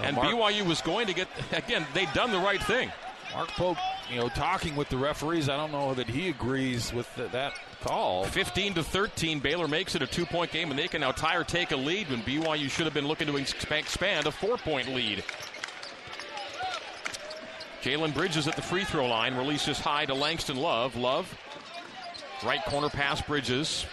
[0.00, 2.90] And Mark- BYU was going to get, again, they'd done the right thing.
[3.32, 3.78] Mark Pope,
[4.10, 7.58] you know, talking with the referees, I don't know that he agrees with th- that
[7.80, 8.24] call.
[8.24, 11.36] 15 to 13, Baylor makes it a two point game, and they can now tie
[11.36, 14.88] or take a lead when BYU should have been looking to expand a four point
[14.94, 15.24] lead.
[17.82, 20.96] Jalen Bridges at the free throw line releases high to Langston Love.
[20.96, 21.38] Love,
[22.44, 23.86] right corner pass Bridges.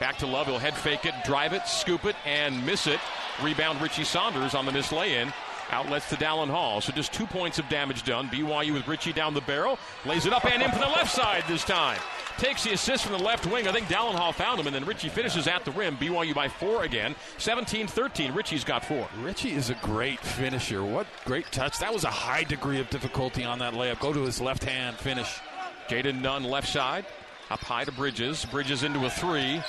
[0.00, 0.46] Back to Love.
[0.48, 2.98] He'll head fake it, drive it, scoop it, and miss it.
[3.42, 5.32] Rebound Richie Saunders on the missed lay in.
[5.74, 6.80] Outlets to Dallin Hall.
[6.80, 8.28] So just two points of damage done.
[8.28, 9.76] BYU with Richie down the barrel.
[10.06, 11.98] Lays it up and in from the left side this time.
[12.38, 13.66] Takes the assist from the left wing.
[13.66, 15.96] I think Dallin Hall found him, and then Richie finishes at the rim.
[15.96, 17.16] BYU by four again.
[17.38, 18.32] 17 13.
[18.32, 19.08] Richie's got four.
[19.20, 20.84] Richie is a great finisher.
[20.84, 21.80] What great touch.
[21.80, 23.98] That was a high degree of difficulty on that layup.
[23.98, 25.40] Go to his left hand finish.
[25.88, 27.04] Jayden Nunn left side.
[27.50, 28.44] Up high to Bridges.
[28.44, 29.60] Bridges into a three.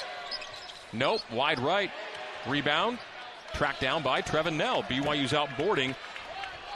[0.94, 1.22] Nope.
[1.32, 1.90] Wide right.
[2.48, 3.00] Rebound.
[3.56, 4.84] Tracked down by Trevin Knell.
[4.84, 5.96] BYU's outboarding.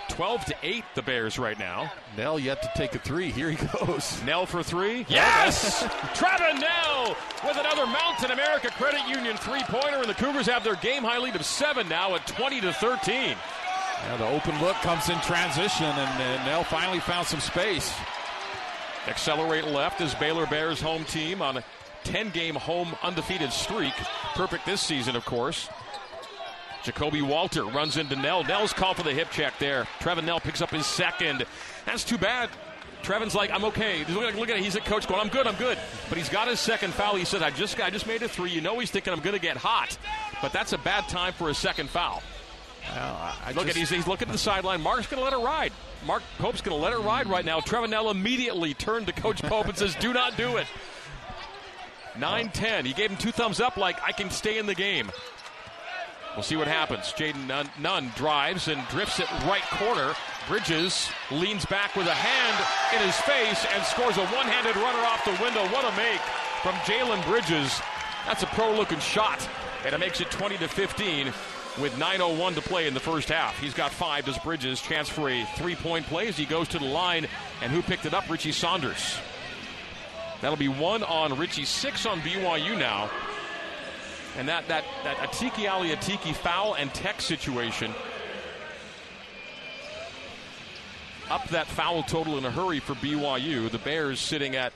[0.07, 1.91] 12 to 8, the Bears right now.
[2.17, 3.31] Knell yet to take a three.
[3.31, 4.21] Here he goes.
[4.23, 5.05] Knell for three.
[5.09, 5.83] Yes!
[6.13, 10.75] Trevin Knell with another Mountain America Credit Union three pointer, and the Cougars have their
[10.77, 13.13] game high lead of seven now at 20 to 13.
[13.13, 17.93] Yeah, the open look comes in transition, and uh, Knell finally found some space.
[19.07, 21.63] Accelerate left as Baylor Bears home team on a
[22.05, 23.93] 10 game home undefeated streak.
[24.33, 25.69] Perfect this season, of course.
[26.83, 28.43] Ja'Kobe Walter runs into Knell.
[28.43, 29.85] Knell's called for the hip check there.
[29.99, 31.45] Trevin Knell picks up his second.
[31.85, 32.49] That's too bad.
[33.03, 34.03] Trevin's like, I'm okay.
[34.05, 34.63] Look at, look at it.
[34.63, 35.77] He's a coach going, I'm good, I'm good.
[36.09, 37.15] But he's got his second foul.
[37.15, 38.49] He said, I just, I just made a three.
[38.51, 39.97] You know he's thinking I'm going to get hot.
[40.41, 42.21] But that's a bad time for a second foul.
[42.95, 44.81] Well, Look just- at he's, he's looking at the sideline.
[44.81, 45.71] Mark's going to let it ride.
[46.05, 47.59] Mark Pope's going to let it ride right now.
[47.59, 50.65] Trevin Knell immediately turned to Coach Pope and says, "Do not do it."
[52.17, 52.85] 9-10.
[52.85, 55.11] He gave him two thumbs up, like I can stay in the game.
[56.39, 57.11] We'll see what happens.
[57.11, 60.13] Jayden Nunn, drives and drifts it right corner.
[60.47, 65.25] Bridges leans back with a hand in his face and scores a one-handed runner off
[65.25, 65.67] the window.
[65.67, 66.21] What a make
[66.63, 67.81] from Jalen Bridges.
[68.25, 69.45] That's a pro-looking shot,
[69.83, 71.33] and it makes it 20 to 15
[71.77, 73.59] with 9:01 to play in the first half.
[73.59, 74.23] He's got five.
[74.23, 77.27] Does Bridges chance for a three-point play as he goes to the line?
[77.61, 78.29] And who picked it up?
[78.29, 79.17] Richie Saunders.
[80.39, 83.09] That'll be one on Richie, six on BYU now.
[84.39, 87.93] And that, that, that Atiki Ali Atiki foul and tech situation
[91.29, 93.69] up that foul total in a hurry for BYU.
[93.69, 94.71] The Bears sitting at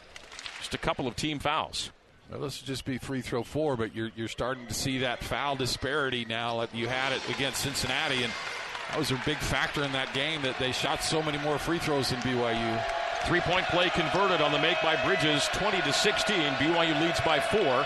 [0.59, 1.91] just a couple of team fouls.
[2.29, 5.23] Well, this would just be free throw four, but you're, you're starting to see that
[5.23, 8.33] foul disparity now that you had it against Cincinnati, and
[8.89, 11.79] that was a big factor in that game that they shot so many more free
[11.79, 12.83] throws than BYU.
[13.27, 16.35] Three point play converted on the make by Bridges, 20 to 16.
[16.55, 17.85] BYU leads by four.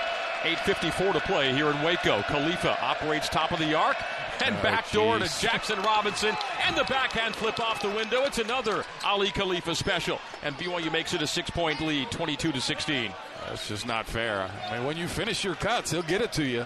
[0.55, 2.21] 8.54 to play here in Waco.
[2.23, 3.97] Khalifa operates top of the arc
[4.41, 8.23] and oh, backdoor to Jackson Robinson and the backhand flip off the window.
[8.23, 10.19] It's another Aly Khalifa special.
[10.43, 13.11] And BYU makes it a six point lead, 22 to 16.
[13.49, 14.49] That's just not fair.
[14.69, 16.65] I mean, when you finish your cuts, he'll get it to you.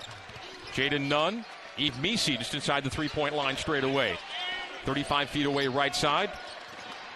[0.74, 1.44] Jayden Nunn,
[1.78, 4.18] Yves Missi just inside the three point line straight away.
[4.86, 6.30] 35 feet away, right side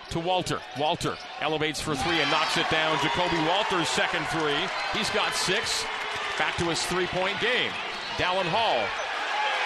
[0.10, 0.60] to Walter.
[0.80, 2.95] Walter elevates for three and knocks it down.
[2.97, 4.58] Ja'Kobe Walter's second three.
[4.97, 5.86] He's got six.
[6.38, 7.71] Back to his three point game.
[8.17, 8.88] Dallin Hall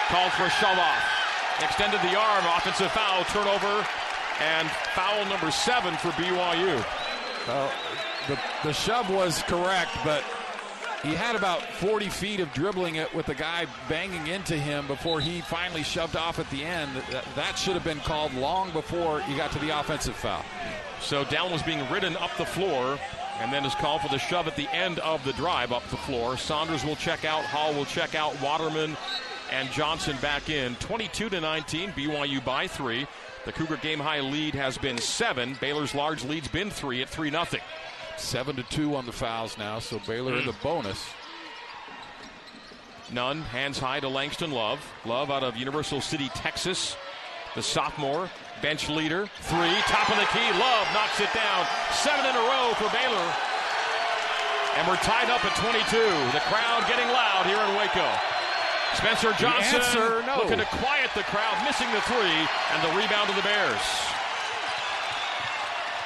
[0.08, 1.62] called for a shove off.
[1.62, 3.86] Extended the arm, offensive foul, turnover,
[4.40, 6.84] and foul number seven for BYU.
[7.46, 7.70] Well,
[8.28, 10.24] the, the shove was correct, but
[11.02, 15.20] he had about 40 feet of dribbling it with the guy banging into him before
[15.20, 16.90] he finally shoved off at the end.
[17.10, 20.44] That, that should have been called long before you got to the offensive foul.
[21.00, 22.98] So Dallin was being ridden up the floor
[23.40, 25.96] and then is called for the shove at the end of the drive up the
[25.96, 26.36] floor.
[26.36, 28.96] Saunders will check out, Hall will check out, Waterman
[29.50, 30.76] and Johnson back in.
[30.76, 33.06] 22 to 19, BYU by three.
[33.46, 35.56] The Cougar game high lead has been seven.
[35.60, 37.62] Baylor's large lead's been three at three nothing.
[38.18, 40.40] Seven to two on the fouls now, so Baylor mm.
[40.40, 41.02] in the bonus.
[43.10, 44.86] Nunn hands high to Langston Love.
[45.04, 46.96] Love out of Universal City, Texas.
[47.54, 48.30] The sophomore
[48.62, 49.26] bench leader.
[49.48, 50.48] Three, top of the key.
[50.58, 51.66] Love knocks it down.
[51.92, 53.28] Seven in a row for Baylor.
[54.78, 55.82] And we're tied up at 22.
[56.32, 58.06] The crowd getting loud here in Waco.
[58.94, 60.38] Spencer Johnson answer, no.
[60.38, 62.38] looking to quiet the crowd, missing the three,
[62.74, 63.82] and the rebound to the Bears.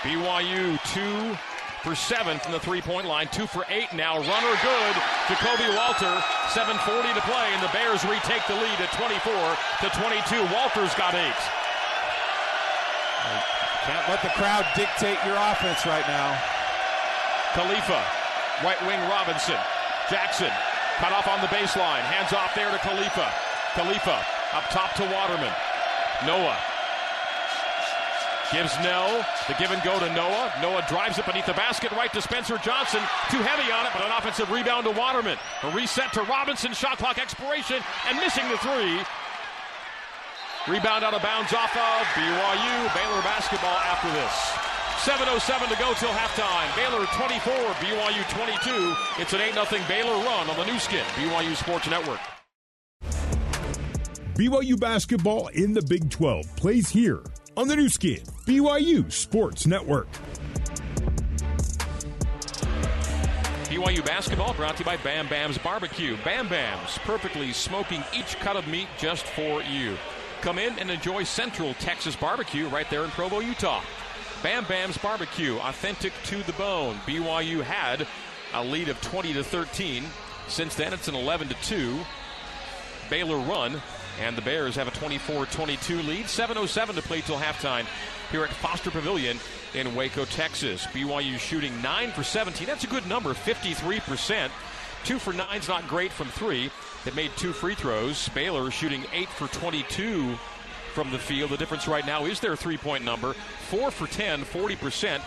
[0.04, 1.37] BYU two
[1.84, 4.16] for seven from the three-point line, two for eight now.
[4.16, 4.94] Runner good.
[5.28, 6.16] Ja'Kobe Walter,
[6.48, 9.36] 7:40 to play, and the Bears retake the lead at 24
[9.84, 10.48] to 22.
[10.48, 11.42] Walter's got eight.
[13.84, 16.32] Can't let the crowd dictate your offense right now.
[17.52, 18.00] Khalifa,
[18.64, 19.60] right wing Robinson.
[20.08, 20.50] Jackson,
[20.96, 22.00] cut off on the baseline.
[22.08, 23.28] Hands off there to Khalifa.
[23.76, 24.24] Khalifa
[24.56, 25.52] up top to Waterman.
[26.24, 26.56] Noah
[28.52, 30.52] gives Knell the give and go to Noah.
[30.61, 33.00] Noah drives it beneath the basket right to Spencer Johnson.
[33.30, 35.38] Too heavy on it, but an offensive rebound to Waterman.
[35.62, 36.72] A reset to Robinson.
[36.72, 39.00] Shot clock expiration and missing the three.
[40.66, 42.76] Rebound out of bounds off of BYU.
[42.94, 44.33] Baylor basketball after this.
[45.04, 46.74] 7.07 to go till halftime.
[46.76, 47.52] Baylor 24,
[47.85, 49.20] BYU 22.
[49.20, 52.20] It's an 8 0 Baylor run on the Nu Skin, BYU Sports Network.
[54.35, 57.22] BYU basketball in the Big 12 plays here
[57.56, 60.08] on the Nu Skin, BYU Sports Network.
[63.68, 66.16] BYU basketball brought to you by Bam Bam's Barbecue.
[66.24, 69.96] Bam Bam's perfectly smoking each cut of meat just for you.
[70.40, 73.82] Come in and enjoy Central Texas barbecue right there in Provo, Utah.
[74.42, 76.96] Bam Bam's Barbecue, authentic to the bone.
[77.06, 78.06] BYU had
[78.52, 80.04] a lead of 20 to 13.
[80.48, 81.98] Since then, it's an 11 to 2
[83.10, 83.80] Baylor run,
[84.20, 86.27] and the Bears have a 24-22 lead.
[86.27, 87.87] 7:07 to play till halftime
[88.31, 89.38] here at Foster Pavilion
[89.74, 90.87] in Waco, Texas.
[90.87, 92.66] BYU shooting nine for 17.
[92.66, 94.53] That's a good number, 53 percent.
[95.05, 96.70] Two for nine's not great from three.
[97.05, 98.29] They made two free throws.
[98.31, 100.38] Baylor shooting eight for 22
[100.94, 101.50] from the field.
[101.50, 103.35] The difference right now is their three point number.
[103.68, 105.20] Four for 10, 40%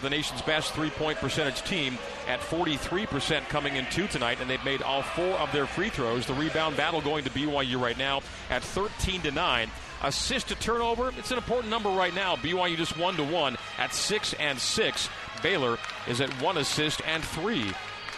[0.00, 4.48] for the nation's best three point percentage team at 43% coming in two tonight, and
[4.48, 6.26] they've made all four of their free throws.
[6.26, 9.70] The rebound battle going to BYU right now at 13 to 9.
[10.02, 12.34] Assist to turnover, it's an important number right now.
[12.36, 15.10] BYU just one to one at six and six.
[15.42, 15.76] Baylor
[16.08, 17.70] is at one assist and three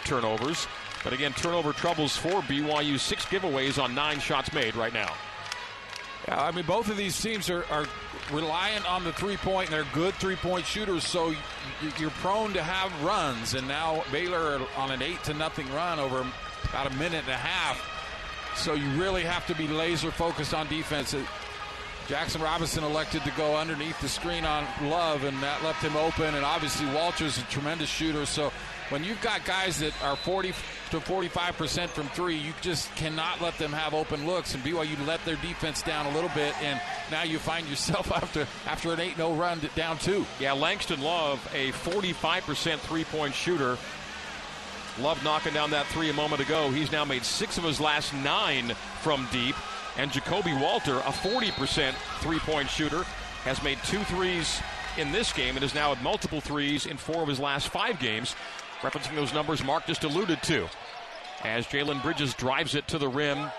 [0.05, 0.65] turnovers.
[1.03, 2.97] But again, turnover troubles for BYU.
[2.97, 5.13] Six giveaways on nine shots made right now.
[6.27, 7.85] Yeah, I mean, both of these teams are, are
[8.31, 11.33] reliant on the three point, and they're good three point shooters, so
[11.99, 13.55] you're prone to have runs.
[13.55, 16.25] And now Baylor on an eight to nothing run over
[16.69, 17.89] about a minute and a half.
[18.55, 21.13] So you really have to be laser focused on defense.
[21.13, 21.23] Uh,
[22.07, 26.35] Jackson Robinson elected to go underneath the screen on Love, and that left him open.
[26.35, 28.25] And obviously, Walter's is a tremendous shooter.
[28.25, 28.51] So
[28.93, 30.53] when you've got guys that are 40
[30.91, 34.53] to 45 percent from three, you just cannot let them have open looks.
[34.53, 36.79] And BYU let their defense down a little bit, and
[37.09, 40.27] now you find yourself after after an 8-0 run down two.
[40.39, 43.79] Yeah, Langston Love, a 45 percent three-point shooter.
[45.01, 46.69] Love knocking down that three a moment ago.
[46.69, 49.55] He's now made six of his last nine from deep.
[49.97, 53.03] And Ja'Kobe Walter, a 40% three point shooter,
[53.43, 54.61] has made two threes
[54.97, 57.99] in this game and is now at multiple threes in four of his last five
[57.99, 58.35] games,
[58.83, 60.67] referencing those numbers Mark just alluded to.
[61.43, 63.49] As Jalen Bridges drives it to the rim,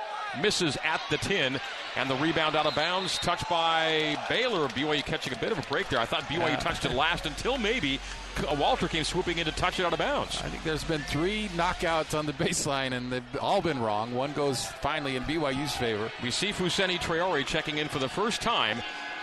[0.40, 1.60] misses at the 10,
[1.96, 4.68] and the rebound out of bounds, touched by Baylor.
[4.68, 5.98] BYU catching a bit of a break there.
[5.98, 6.56] I thought BYU yeah.
[6.56, 8.00] touched it last until maybe
[8.38, 10.40] uh, Walter came swooping in to touch it out of bounds.
[10.42, 14.14] I think there's been three knockouts on the baseline, and they've all been wrong.
[14.14, 16.10] One goes finally in BYU's favor.
[16.22, 18.82] We see Fousseyni Traore checking in for the first time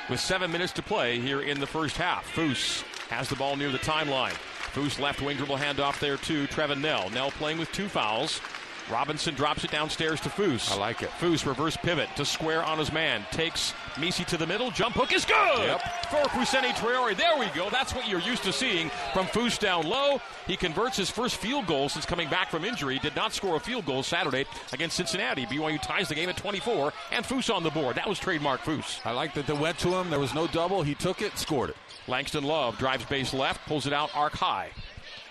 [0.09, 2.25] with seven minutes to play here in the first half.
[2.35, 4.35] Foose has the ball near the timeline.
[4.73, 7.09] Foose left wing dribble handoff there to Trevin Knell.
[7.09, 8.39] Knell playing with two fouls.
[8.89, 10.71] Robinson drops it downstairs to Foose.
[10.71, 11.09] I like it.
[11.19, 13.25] Foose reverse pivot to square on his man.
[13.31, 14.71] Takes Missi to the middle.
[14.71, 15.81] Jump hook is good yep.
[16.09, 17.15] for Fousseyni Traore.
[17.15, 17.69] There we go.
[17.69, 20.21] That's what you're used to seeing from Foose down low.
[20.47, 22.99] He converts his first field goal since coming back from injury.
[22.99, 25.45] Did not score a field goal Saturday against Cincinnati.
[25.45, 27.95] BYU ties the game at 24, and Foose on the board.
[27.95, 28.99] That was trademark Foose.
[29.05, 30.09] I like that they went to him.
[30.09, 30.83] There was no double.
[30.83, 31.77] He took it, scored it.
[32.07, 34.71] Langston Love drives base left, pulls it out arc high.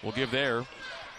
[0.02, 0.64] We'll give there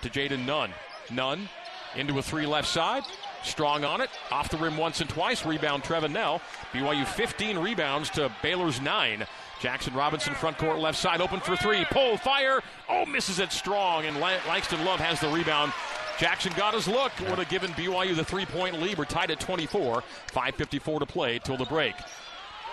[0.01, 0.73] to Jayden Nunn.
[1.11, 1.49] Nunn
[1.95, 3.03] into a three left side.
[3.43, 4.09] Strong on it.
[4.31, 5.45] Off the rim once and twice.
[5.45, 6.41] Rebound Trevin Knell.
[6.73, 9.25] BYU 15 rebounds to Baylor's 9.
[9.59, 11.85] Jackson Robinson front court left side open for three.
[11.85, 12.61] Pull, fire.
[12.89, 14.05] Oh, misses it strong.
[14.05, 15.73] And Langston Love has the rebound.
[16.17, 17.11] Jackson got his look.
[17.21, 18.97] Would have given BYU the three point lead.
[18.97, 20.03] We're tied at 24.
[20.31, 21.95] 5.54 to play till the break.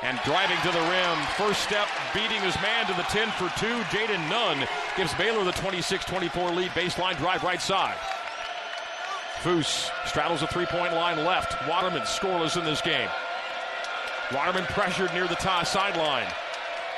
[0.03, 1.19] And driving to the rim.
[1.37, 3.75] First step, beating his man to the 10 for two.
[3.91, 6.71] Jayden Nunn gives Baylor the 26 24 lead.
[6.71, 7.97] Baseline drive right side.
[9.43, 11.69] Foose straddles a three point line left.
[11.69, 13.09] Waterman scoreless in this game.
[14.33, 16.27] Waterman pressured near the tie sideline.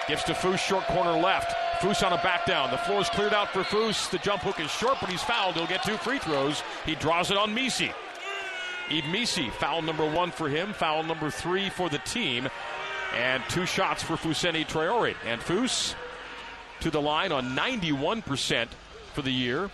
[0.08, 1.54] Gives to Foose, short corner left.
[1.80, 2.70] Foose on a back down.
[2.70, 4.10] The floor is cleared out for Foose.
[4.10, 5.54] The jump hook is short, but he's fouled.
[5.54, 6.62] He'll get two free throws.
[6.84, 7.92] He draws it on Missi.
[8.90, 12.48] Yves Missi, foul number one for him, foul number three for the team,
[13.16, 15.14] and two shots for Fousseyni Traore.
[15.24, 15.94] And Foose
[16.80, 18.68] to the line on 91%
[19.12, 19.70] for the year.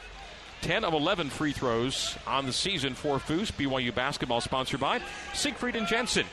[0.62, 3.52] 10 of 11 free throws on the season for Foose.
[3.52, 5.00] BYU basketball sponsored by
[5.34, 6.26] Siegfried and Jensen.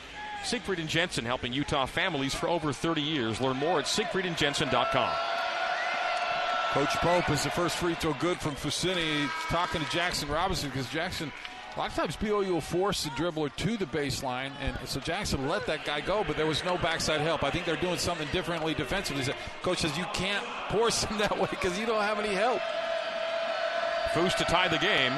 [0.44, 3.40] Siegfried and Jensen helping Utah families for over 30 years.
[3.40, 5.12] Learn more at siegfriedandjensen.com.
[6.72, 9.28] Coach Pope is the first free throw good from Fousseyni.
[9.48, 11.32] Talking to Jackson Robinson because Jackson,
[11.76, 15.48] a lot of times BYU will force the dribbler to the baseline, and so Jackson
[15.48, 17.44] let that guy go, but there was no backside help.
[17.44, 19.32] I think they're doing something differently defensively.
[19.62, 22.60] Coach says you can't force him that way because you don't have any help.
[24.14, 25.12] Foose to tie the game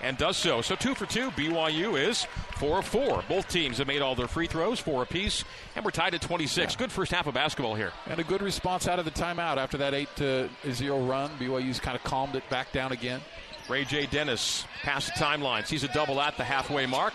[0.00, 0.62] and does so.
[0.62, 1.30] So two for two.
[1.32, 3.22] BYU is four of four.
[3.28, 5.44] Both teams have made all their free throws, four apiece,
[5.76, 6.72] and we're tied at 26.
[6.72, 6.78] Yeah.
[6.78, 7.92] Good first half of basketball here.
[8.06, 11.30] And a good response out of the timeout after that 8 to 0 run.
[11.38, 13.20] BYU's kind of calmed it back down again.
[13.68, 15.66] RayJ Dennis past the timeline.
[15.66, 17.12] Sees a double at the halfway mark.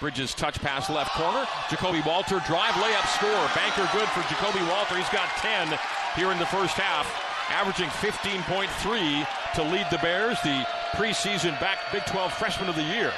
[0.00, 1.44] Bridges touch pass left corner.
[1.68, 3.48] Ja'Kobe Walter drive layup score.
[3.54, 4.96] Banker good for Ja'Kobe Walter.
[4.96, 5.78] He's got 10
[6.16, 7.06] here in the first half
[7.50, 13.12] averaging 15.3 to lead the Bears, the preseason back Big 12 freshman of the year.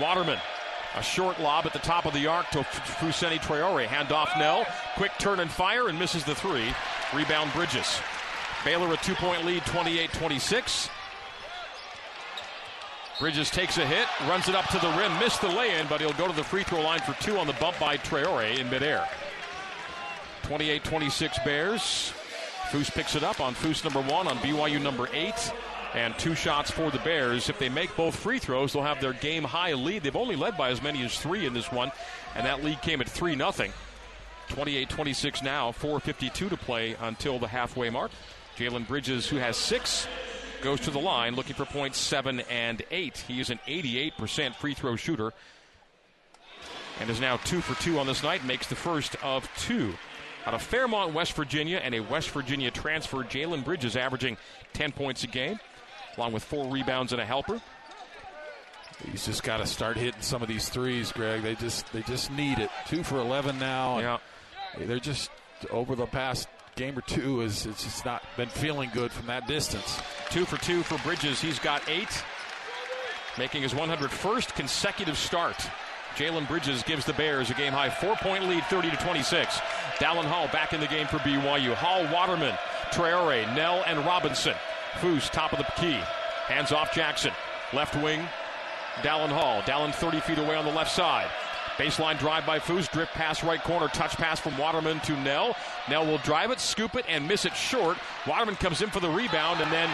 [0.00, 0.38] Waterman,
[0.96, 3.86] a short lob at the top of the arc to Fousseyni Traore.
[3.86, 4.66] Handoff Knell,
[4.96, 6.72] quick turn and fire, and misses the three.
[7.14, 8.00] Rebound Bridges.
[8.64, 10.88] Baylor a two point lead, 28 26.
[13.20, 16.00] Bridges takes a hit, runs it up to the rim, missed the lay in, but
[16.00, 18.68] he'll go to the free throw line for two on the bump by Traore in
[18.68, 19.08] midair.
[20.42, 22.12] 28 26 Bears.
[22.72, 25.52] Foose picks it up on Foose number one on BYU number eight.
[25.94, 27.50] And two shots for the Bears.
[27.50, 30.02] If they make both free throws, they'll have their game high lead.
[30.02, 31.92] They've only led by as many as three in this one,
[32.34, 33.52] and that lead came at 3 0.
[34.48, 38.10] 28 26 now, 4.52 to play until the halfway mark.
[38.56, 40.08] Jalen Bridges, who has six,
[40.62, 43.18] goes to the line looking for points seven and eight.
[43.28, 45.34] He is an 88% free throw shooter
[47.00, 49.92] and is now two for two on this night, makes the first of two
[50.46, 54.36] out of Fairmont, West Virginia, and a West Virginia transfer, Jalen Bridges, averaging
[54.72, 55.58] 10 points a game,
[56.16, 57.60] along with four rebounds and a helper.
[59.10, 61.42] He's just got to start hitting some of these threes, Greg.
[61.42, 62.70] They just they just need it.
[62.86, 63.98] Two for 11 now.
[63.98, 64.18] Yeah.
[64.78, 65.30] They're just
[65.70, 69.46] over the past game or two is it's just not been feeling good from that
[69.46, 70.00] distance.
[70.30, 71.40] Two for two for Bridges.
[71.40, 72.24] He's got eight,
[73.38, 75.56] making his 101st consecutive start.
[76.16, 79.58] Jalen Bridges gives the Bears a game high four point lead, 30 to 26.
[79.98, 81.74] Dallin Hall back in the game for BYU.
[81.74, 82.54] Hall, Waterman,
[82.90, 84.54] Traore, Knell, and Robinson.
[85.00, 85.98] Foose, top of the key.
[86.46, 87.32] Hands off Jackson.
[87.72, 88.26] Left wing,
[89.02, 89.62] Dallin Hall.
[89.62, 91.28] Dallin 30 feet away on the left side.
[91.76, 92.90] Baseline drive by Foose.
[92.90, 93.88] Drip pass right corner.
[93.88, 95.56] Touch pass from Waterman to Knell.
[95.88, 97.96] Knell will drive it, scoop it, and miss it short.
[98.26, 99.88] Waterman comes in for the rebound and then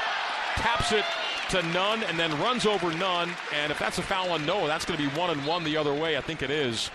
[0.56, 1.04] taps it
[1.50, 3.30] to Nunn and then runs over Nunn.
[3.54, 5.76] And if that's a foul on Noah, that's going to be one and one the
[5.76, 6.16] other way.
[6.16, 6.90] I think it is.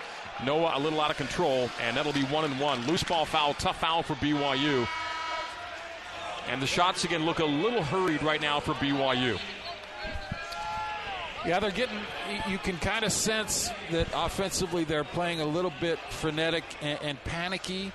[0.46, 2.86] Noah a little out of control, and that'll be one and one.
[2.88, 4.88] Loose ball foul, tough foul for BYU.
[6.50, 9.40] And the shots again look a little hurried right now for BYU.
[11.46, 12.00] Yeah, they're getting.
[12.48, 17.24] You can kind of sense that offensively they're playing a little bit frenetic and, and
[17.26, 17.92] panicky,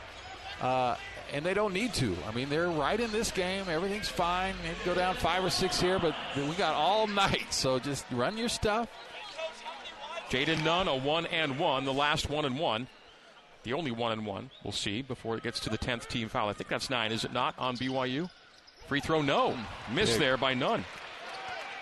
[0.61, 0.97] uh,
[1.33, 2.17] and they don't need to.
[2.27, 3.65] I mean, they're right in this game.
[3.69, 4.55] Everything's fine.
[4.63, 7.53] Maybe go down five or six here, but we got all night.
[7.53, 8.89] So just run your stuff.
[10.31, 12.87] Jayden Nunn, a one and one, the last one and one.
[13.63, 14.51] The only one and one.
[14.63, 16.49] We'll see before it gets to the 10th team foul.
[16.49, 18.31] I think that's nine, is it not, on BYU?
[18.87, 19.57] Free throw, no.
[19.93, 20.85] Missed there by Nunn.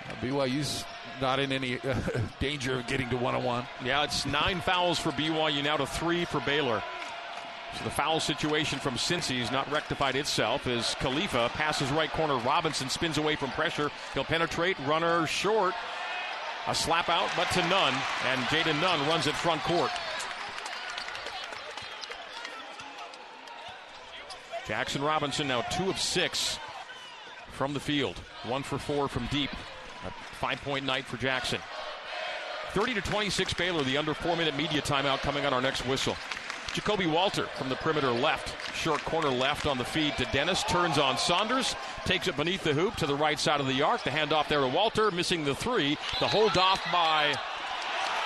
[0.08, 0.84] Uh, BYU's
[1.20, 1.94] not in any uh,
[2.40, 3.66] danger of getting to one on one.
[3.84, 6.82] Yeah, it's nine fouls for BYU now to three for Baylor.
[7.76, 12.38] So the foul situation from Cincy's not rectified itself as Khalifa passes right corner.
[12.38, 13.90] Robinson spins away from pressure.
[14.14, 14.78] He'll penetrate.
[14.86, 15.74] Runner short.
[16.68, 17.94] A slap out, but to Nunn.
[18.26, 19.90] And Jayden Nunn runs it front court.
[24.66, 26.58] Jackson Robinson now two of six
[27.52, 28.16] from the field.
[28.44, 29.50] One for four from deep.
[30.06, 31.60] A five point night for Jackson.
[32.70, 36.16] 30 to 26 Baylor, the under four minute media timeout coming on our next whistle.
[36.76, 40.98] Ja'Kobe Walter from the perimeter left, short corner left on the feed to Dennis, turns
[40.98, 41.74] on Saunders,
[42.04, 44.04] takes it beneath the hoop to the right side of the arc.
[44.04, 45.96] The handoff there to Walter, missing the three.
[46.20, 47.34] The hold off by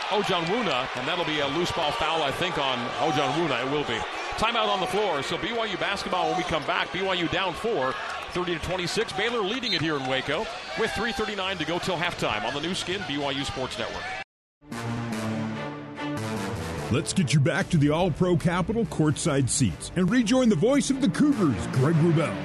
[0.08, 3.66] Ojianwuna, and that'll be a loose ball foul, I think, on Ojianwuna.
[3.66, 4.02] It will be.
[4.36, 5.22] Timeout on the floor.
[5.22, 6.88] So BYU basketball when we come back.
[6.88, 7.94] BYU down four.
[8.32, 9.12] 30 to 26.
[9.12, 10.40] Baylor leading it here in Waco
[10.78, 14.19] with 3:39 to go till halftime on the Nu Skin BYU Sports Network.
[16.92, 20.90] Let's get you back to the All Pro Capital courtside seats and rejoin the voice
[20.90, 22.36] of the Cougars, Greg Wrubell.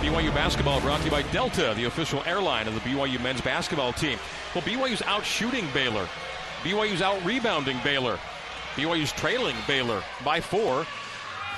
[0.00, 3.92] BYU basketball brought to you by Delta, the official airline of the BYU men's basketball
[3.92, 4.18] team.
[4.54, 6.08] Well, BYU's out shooting Baylor.
[6.62, 8.18] BYU's out rebounding Baylor.
[8.76, 10.86] BYU's trailing Baylor by four.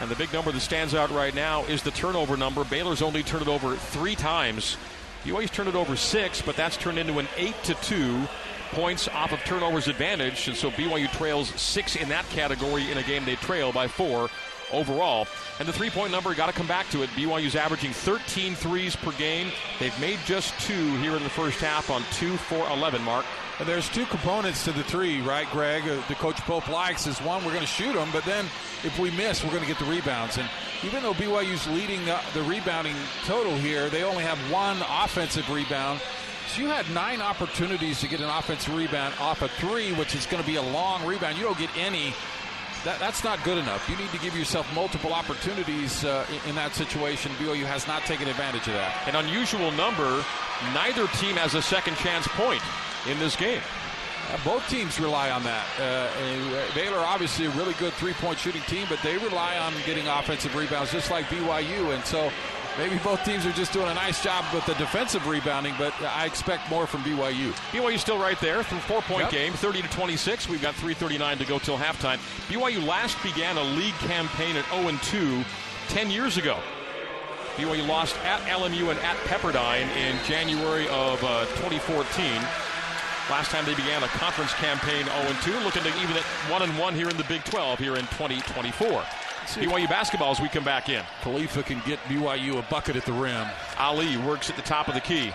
[0.01, 2.65] And the big number that stands out right now is the turnover number.
[2.65, 4.77] Baylor's only turned it over three times.
[5.23, 8.27] BYU's turned it over six, but that's turned into an eight to two
[8.69, 10.49] points off of turnovers advantage.
[10.49, 14.29] And so BYU trails six in that category in a game they trail by four
[14.73, 15.27] overall.
[15.59, 17.11] And the three point number, got to come back to it.
[17.11, 19.51] BYU's averaging 13 threes per game.
[19.81, 23.25] They've made just two here in the first half on 2 4 11, Mark.
[23.59, 25.83] And there's two components to the three, right, Greg?
[25.83, 28.45] Uh, the coach Pope likes is one, we're going to shoot them, but then
[28.85, 30.39] if we miss, we're going to get the rebounds.
[30.39, 30.49] And
[30.85, 32.95] even though BYU's leading the, the rebounding
[33.25, 36.01] total here, they only have one offensive rebound.
[36.49, 40.25] So you had nine opportunities to get an offensive rebound off a three, which is
[40.25, 41.37] going to be a long rebound.
[41.37, 42.15] You don't get any.
[42.85, 43.87] That, that's not good enough.
[43.89, 47.33] You need to give yourself multiple opportunities uh, in, in, that situation.
[47.33, 49.07] BYU has not taken advantage of that.
[49.07, 50.25] An unusual number.
[50.73, 52.63] Neither team has a second chance point
[53.07, 53.61] in this game.
[54.33, 55.67] Uh, both teams rely on that.
[55.79, 59.75] Uh, uh Baylor, obviously, a really good three point shooting team, but they rely on
[59.85, 61.95] getting offensive rebounds just like BYU.
[61.95, 62.31] And so
[62.79, 66.25] maybe both teams are just doing a nice job with the defensive rebounding, but I
[66.25, 67.53] expect more from BYU.
[67.73, 69.31] BYU still right there from four point yep.
[69.33, 70.49] game, 30 to 26.
[70.49, 72.19] We've got 3.39 to go till halftime.
[72.49, 75.45] BYU last began a league campaign at 0 2
[75.89, 76.59] 10 years ago.
[77.57, 82.41] BYU lost at LMU and at Pepperdine in January of uh, 2014.
[83.29, 87.17] Last time they began a conference campaign 0-2, looking to even at 1-1 here in
[87.17, 89.05] the Big 12 here in 2024.
[89.57, 91.03] BYU basketball as we come back in.
[91.23, 93.47] Khalifa can get BYU a bucket at the rim.
[93.79, 95.33] Aly works at the top of the key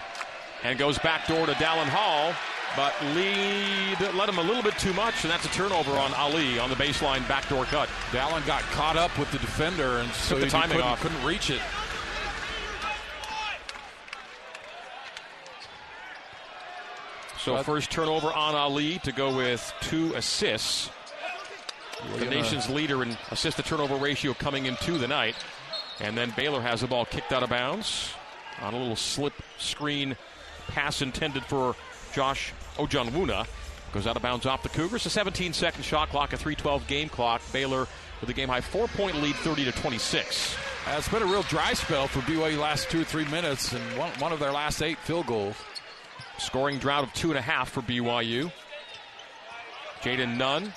[0.64, 2.34] and goes back door to Dallin Hall,
[2.76, 6.60] but lead let him a little bit too much, and that's a turnover on Aly
[6.60, 7.90] on the baseline backdoor cut.
[8.12, 11.02] Dallin got caught up with the defender, and so the timing couldn't, off.
[11.02, 11.62] couldn't reach it.
[17.44, 20.90] So first turnover on Aly to go with two assists.
[22.18, 25.36] The nation's leader in assist to turnover ratio coming into the night.
[26.00, 28.14] And then Baylor has the ball kicked out of bounds
[28.62, 30.16] on a little slip screen
[30.68, 31.76] pass intended for
[32.14, 33.48] Josh Ojianwuna.
[33.94, 35.06] Goes out of bounds off the Cougars.
[35.06, 37.42] A 17 second shot clock, a 312 game clock.
[37.52, 37.88] Baylor
[38.20, 40.56] with a game high four point lead, 30 to 26.
[40.86, 43.98] Uh, it's been a real dry spell for BYU last two or three minutes, and
[43.98, 45.56] one, one of their last eight field goals.
[46.40, 48.52] Scoring drought of two and a half for BYU.
[50.02, 50.74] Jayden Nunn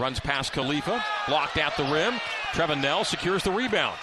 [0.00, 2.14] runs past Khalifa, blocked at the rim.
[2.52, 3.96] Trevin Knell secures the rebound.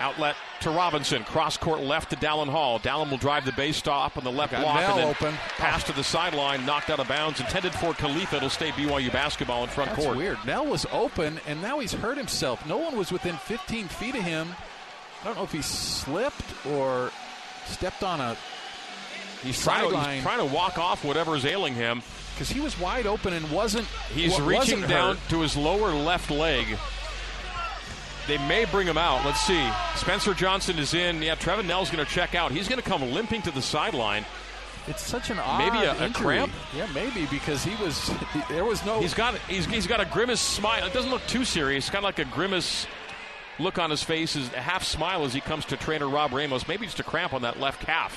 [0.00, 1.22] Outlet to Robinson.
[1.24, 2.80] Cross court left to Dallin Hall.
[2.80, 5.34] Dallin will drive the base stop on the left Got block Knell and then open.
[5.58, 7.38] pass to the sideline, knocked out of bounds.
[7.40, 8.36] Intended for Khalifa.
[8.36, 10.16] It'll stay BYU basketball in front That's court.
[10.16, 10.38] weird.
[10.44, 12.66] Knell was open, and now he's hurt himself.
[12.66, 14.48] No one was within 15 feet of him.
[15.20, 17.10] I don't know if he slipped or
[17.66, 18.36] stepped on a
[19.42, 22.02] He's trying, to, he's trying to walk off whatever's ailing him.
[22.34, 23.86] because he was wide open and wasn't.
[24.14, 25.28] He's reaching wasn't down hurt.
[25.30, 26.66] to his lower left leg.
[28.28, 29.24] They may bring him out.
[29.24, 29.68] Let's see.
[29.96, 31.22] Spencer Johnson is in.
[31.22, 32.52] Yeah, Trevin Knell's going to check out.
[32.52, 34.24] He's going to come limping to the sideline.
[34.86, 36.52] It's such an odd Maybe a- a cramp?
[36.76, 38.10] Yeah, maybe because he was.
[38.48, 39.00] There was no.
[39.00, 40.86] He's got he's, he's got a grimace smile.
[40.86, 41.86] It doesn't look too serious.
[41.88, 42.86] Kind of like a grimace
[43.58, 46.66] look on his face, is a half smile as he comes to trainer Rob Ramos.
[46.68, 48.16] Maybe just a cramp on that left calf.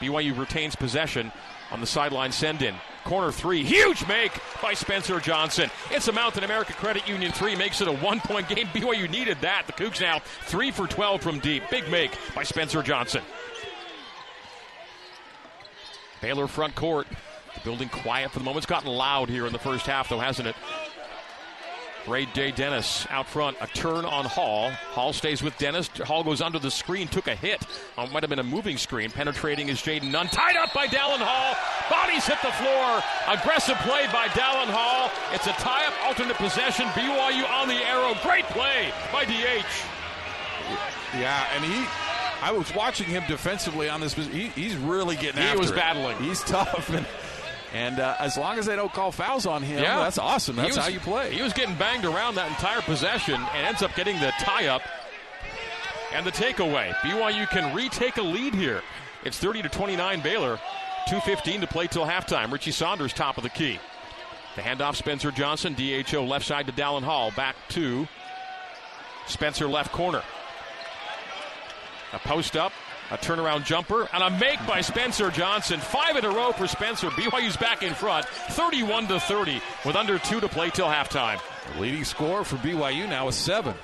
[0.00, 1.32] BYU retains possession
[1.70, 2.74] on the sideline send in.
[3.04, 5.70] Corner three, huge make by Spencer Johnson.
[5.90, 8.66] It's a Mountain America Credit Union three, makes it a one point game.
[8.68, 9.66] BYU needed that.
[9.66, 11.62] The Cougs now three for 12 from deep.
[11.70, 13.22] Big make by Spencer Johnson.
[16.20, 17.06] Baylor front court.
[17.54, 18.64] The building quiet for the moment.
[18.64, 20.56] It's gotten loud here in the first half, though, hasn't it?
[22.06, 23.56] Ray Day Dennis out front.
[23.60, 24.70] A turn on Hall.
[24.70, 25.88] Hall stays with Dennis.
[25.88, 27.08] Hall goes under the screen.
[27.08, 27.60] Took a hit.
[27.98, 29.10] Oh, might have been a moving screen.
[29.10, 30.28] Penetrating is Jayden Nunn.
[30.28, 31.54] Tied up by Dallin Hall.
[31.90, 33.02] Bodies hit the floor.
[33.28, 35.10] Aggressive play by Dallin Hall.
[35.32, 36.86] It's a tie up alternate possession.
[36.88, 38.14] BYU on the arrow.
[38.22, 39.64] Great play by DH.
[41.18, 41.84] Yeah, and he.
[42.42, 44.12] I was watching him defensively on this.
[44.14, 45.76] He, he's really getting He was it.
[45.76, 46.16] battling.
[46.18, 47.06] He's tough, and,
[47.76, 49.98] and uh, as long as they don't call fouls on him, Yeah.
[49.98, 50.56] that's awesome.
[50.56, 51.34] That's was- how you play.
[51.34, 54.82] He was getting banged around that entire possession and ends up getting the tie up
[56.12, 56.94] and the takeaway.
[57.02, 58.82] BYU can retake a lead here.
[59.24, 60.58] It's 30 to 29 Baylor.
[61.08, 62.50] 2.15 to play till halftime.
[62.50, 63.78] Richie Saunders, top of the key.
[64.56, 67.30] The handoff, Spencer Johnson, DHO left side to Dallin Hall.
[67.36, 68.08] Back to
[69.26, 70.22] Spencer left corner.
[72.12, 72.72] A post up,
[73.10, 75.80] a turnaround jumper, and a make by Spencer Johnson.
[75.80, 77.08] Five in a row for Spencer.
[77.10, 81.40] BYU's back in front, 31 to 30, with under two to play till halftime.
[81.74, 83.74] The leading scorer for BYU now is seven.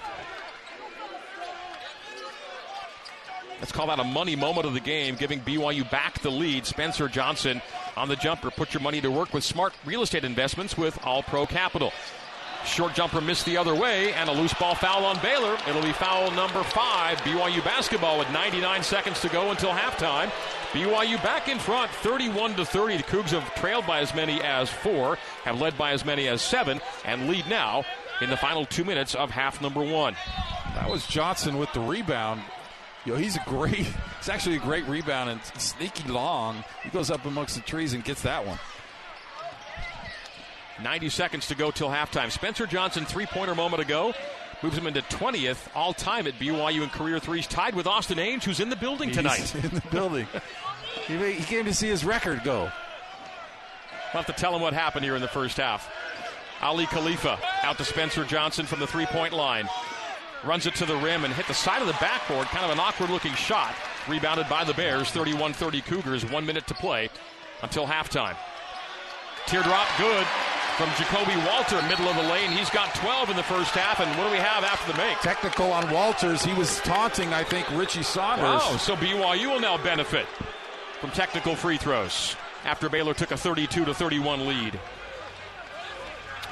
[3.60, 6.66] Let's call that a money moment of the game, giving BYU back the lead.
[6.66, 7.62] Spencer Johnson
[7.96, 8.50] on the jumper.
[8.50, 11.92] Put your money to work with smart real estate investments with All Pro Capital.
[12.64, 15.56] Short jumper missed the other way, and a loose ball foul on Baylor.
[15.68, 17.18] It'll be foul number five.
[17.18, 20.30] BYU basketball with 99 seconds to go until halftime.
[20.72, 22.98] BYU back in front, 31 to 30.
[22.98, 26.40] The Cougs have trailed by as many as four, have led by as many as
[26.40, 27.84] seven, and lead now
[28.20, 30.14] in the final two minutes of half number one.
[30.74, 32.42] That was Johnson with the rebound.
[33.04, 33.86] Yo, he's a great.
[34.22, 36.62] It's actually a great rebound and sneaky long.
[36.84, 38.56] He goes up amongst the trees and gets that one.
[40.82, 42.30] 90 seconds to go till halftime.
[42.30, 44.14] Spencer Johnson, three pointer moment ago,
[44.62, 48.44] moves him into 20th all time at BYU in career threes, tied with Austin Ainge,
[48.44, 49.54] who's in the building tonight.
[49.64, 50.26] In the building.
[51.06, 52.62] he, he came to see his record go.
[52.62, 55.90] We'll have to tell him what happened here in the first half.
[56.62, 59.68] Aly Khalifa out to Spencer Johnson from the three point line.
[60.44, 62.46] Runs it to the rim and hit the side of the backboard.
[62.48, 63.74] Kind of an awkward looking shot.
[64.08, 65.10] Rebounded by the Bears.
[65.10, 66.30] 31 30 Cougars.
[66.30, 67.08] One minute to play
[67.62, 68.36] until halftime.
[69.46, 70.26] Teardrop good
[70.76, 72.50] from Ja'Kobe Walter, middle of the lane.
[72.50, 74.00] He's got 12 in the first half.
[74.00, 75.18] And what do we have after the make?
[75.20, 76.44] Technical on Walters.
[76.44, 78.62] He was taunting, I think, Richie Saunders.
[78.64, 80.26] Oh, so BYU will now benefit
[81.00, 84.78] from technical free throws after Baylor took a 32 to 31 lead.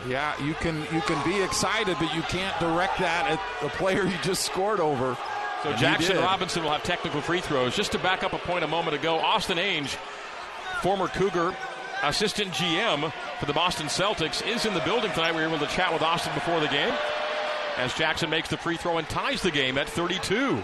[0.09, 4.05] Yeah, you can you can be excited, but you can't direct that at the player
[4.05, 5.17] you just scored over.
[5.63, 6.17] So And Jackson.
[6.17, 7.77] Robinson will have technical free throws.
[7.77, 9.97] Just to back up a point a moment ago, Austin Ainge,
[10.81, 11.55] former Cougar
[12.03, 15.35] assistant GM for the Boston Celtics, is in the building tonight.
[15.35, 16.93] We were able to chat with Austin before the game
[17.77, 20.63] as Jackson makes the free throw and ties the game at 32.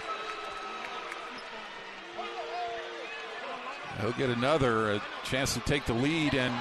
[4.01, 6.55] He'll get another a chance to take the lead and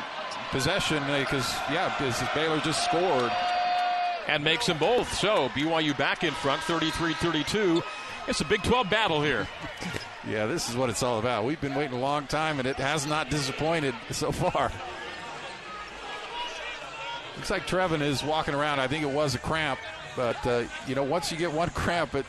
[0.51, 3.31] possession eh, because yeah, because Baylor just scored.
[4.27, 5.13] and makes them both.
[5.13, 7.83] So BYU back in front, 33-32.
[8.27, 9.47] It's a Big 12 battle here.
[10.27, 11.45] Yeah, this is what it's all about.
[11.45, 14.71] We've been waiting a long time, and it has not disappointed so far.
[17.35, 18.79] Looks like Trevin is walking around.
[18.79, 19.79] I think it was a cramp,
[20.15, 22.25] but uh, you know, once you get one cramp, it,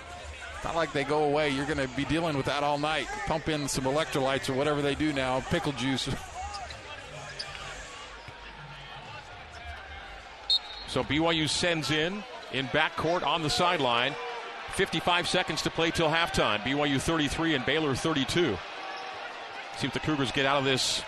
[0.55, 1.49] it's not like they go away.
[1.49, 3.07] You're going to be dealing with that all night.
[3.27, 6.09] Pump in some electrolytes or whatever they do now, pickle juice.
[10.89, 14.15] So BYU sends in in backcourt on the sideline.
[14.77, 16.59] 55 seconds to play till halftime.
[16.59, 18.59] BYU 33 and Baylor 32.
[19.79, 21.03] See if the Cougars get out of this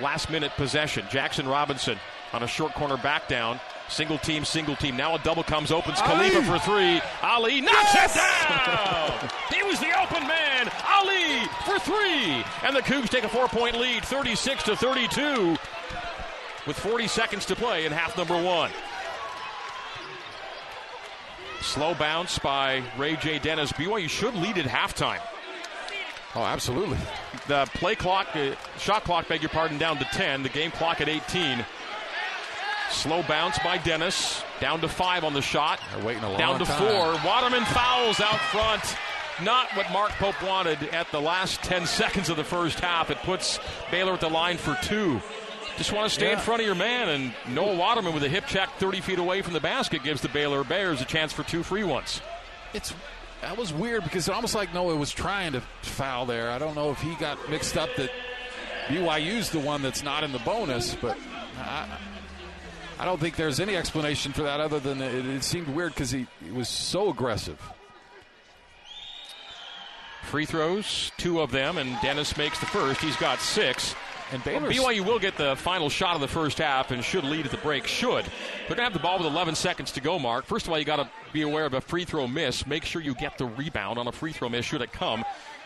[0.00, 1.04] last minute possession.
[1.10, 1.98] Jackson Robinson
[2.32, 3.58] on a short corner back down.
[3.88, 4.96] Single team, single team.
[4.96, 6.30] Now a double comes, opens Aly!
[6.30, 7.00] Khalifa for three.
[7.24, 9.30] Aly knocks it down!
[9.52, 10.70] he was the open man.
[10.86, 12.44] Aly for three.
[12.62, 15.56] And the Cougs take a four point lead, 36 to 32
[16.68, 18.70] with 40 seconds to play in half number one.
[21.60, 23.72] Slow bounce by RayJ Dennis.
[23.72, 25.20] BYU should lead at halftime.
[26.34, 26.98] Oh, absolutely.
[27.48, 30.42] The play clock, uh, shot clock, beg your pardon, down to 10.
[30.42, 31.64] The game clock at 18.
[32.90, 34.42] Slow bounce by Dennis.
[34.60, 35.80] Down to five on the shot.
[35.94, 36.78] They're waiting a long Down to time.
[36.78, 37.28] four.
[37.28, 38.96] Waterman fouls out front.
[39.42, 43.10] Not what Mark Pope wanted at the last 10 seconds of the first half.
[43.10, 45.20] It puts Baylor at the line for two.
[45.78, 47.08] Just want to stay in front of your man.
[47.08, 50.28] And Noah Waterman with a hip check 30 feet away from the basket gives the
[50.28, 52.20] Baylor Bears a chance for two free ones.
[52.74, 52.92] It's
[53.42, 56.50] that was weird because it almost like Noah was trying to foul there.
[56.50, 58.10] I don't know if he got mixed up that
[58.88, 61.16] BYU's the one that's not in the bonus, but
[61.58, 61.86] I,
[62.98, 66.10] I don't think there's any explanation for that other than it, it seemed weird because
[66.10, 67.60] he, he was so aggressive.
[70.24, 73.00] Free throws, two of them, and Dennis makes the first.
[73.00, 73.94] He's got six.
[74.32, 77.46] And Well, BYU will get the final shot of the first half and should lead
[77.46, 77.86] at the break.
[77.86, 78.24] Should.
[78.24, 80.44] They're going to have the ball with 11 seconds to go, Mark.
[80.44, 82.66] First of all, you got to be aware of a free throw miss.
[82.66, 85.24] Make sure you get the rebound on a free throw miss should it come.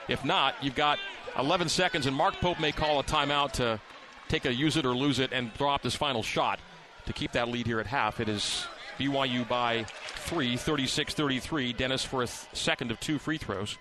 [0.08, 0.98] If not, you've got
[1.38, 3.80] 11 seconds, and Mark Pope may call a timeout to
[4.28, 6.58] take a use it or lose it and throw drop this final shot
[7.06, 8.20] to keep that lead here at half.
[8.20, 8.66] It is
[8.98, 9.84] BYU by
[10.16, 11.72] three, 36 33.
[11.72, 13.76] Dennis for a th- second of two free throws.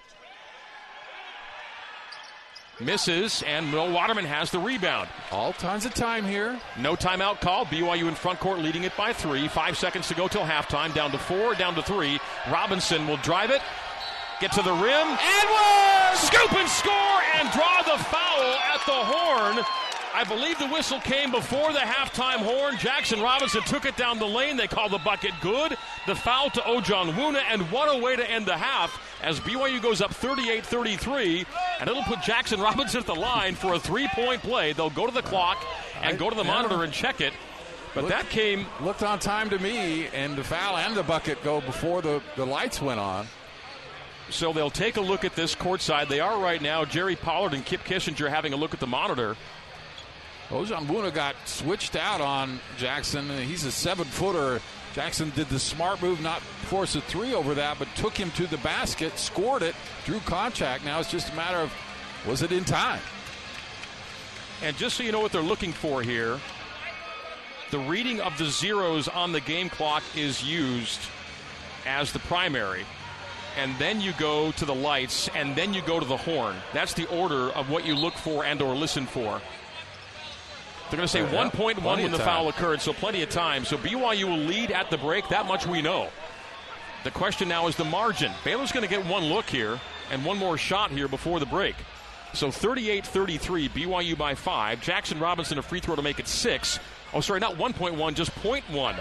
[2.86, 5.08] Misses, and Will Waterman has the rebound.
[5.32, 6.60] all tons of time here.
[6.80, 7.66] No timeout call.
[7.66, 9.48] BYU in front court leading it by three.
[9.48, 10.94] Five seconds to go till halftime.
[10.94, 12.20] Down to four, down to three.
[12.52, 13.62] Robinson will drive it,
[14.40, 19.66] get to the rim, and scoop and score and draw the foul at the horn.
[20.14, 22.78] I believe the whistle came before the halftime horn.
[22.78, 24.58] Jackson Robinson took it down the lane.
[24.58, 25.78] They call the bucket good.
[26.06, 30.02] The foul to Ojianwuna, and what a way to end the half as BYU goes
[30.02, 31.46] up 38 33.
[31.80, 34.74] And it'll put Jackson Robinson at the line for a three point play.
[34.74, 35.64] They'll go to the clock
[36.02, 37.34] and go to the monitor and check it.
[37.94, 41.44] But Look- that came Looked on time to me, and the foul and the bucket
[41.44, 43.28] go before the, the lights went on.
[44.30, 46.08] So they'll take a look at this courtside.
[46.08, 46.86] They are right now.
[46.86, 49.36] Jerry Pollard and Kip Kissinger having a look at the monitor.
[50.52, 53.30] Ojianwuna got switched out on Jackson.
[53.30, 54.62] He's a seven footer.
[54.94, 58.46] Jackson did the smart move, not force a three over that, but took him to
[58.48, 59.74] the basket, scored it,
[60.06, 60.84] drew contact.
[60.84, 61.72] Now it's just a matter of
[62.28, 63.00] was it in time?
[64.62, 66.38] And just so you know what they're looking for here,
[67.72, 71.00] the reading of the zeros on the game clock is used
[71.88, 72.84] as the primary.
[73.58, 76.56] And then you go to the lights, and then you go to the horn.
[76.74, 79.42] That's the order of what you look for and or listen for.
[80.92, 82.28] They're going to say Yeah, 1.1 plenty when the time.
[82.28, 83.64] foul occurred, so plenty of time.
[83.64, 85.26] So BYU will lead at the break.
[85.30, 86.10] That much we know.
[87.06, 88.32] The question now is the margin.
[88.44, 89.80] Baylor's going to get one look here
[90.12, 91.76] and one more shot here before the break.
[92.34, 94.82] So 38 33, BYU by five.
[94.82, 96.78] Jackson Robinson a free throw to make it six.
[97.14, 99.00] Oh, sorry, not 1.1, just 0.1.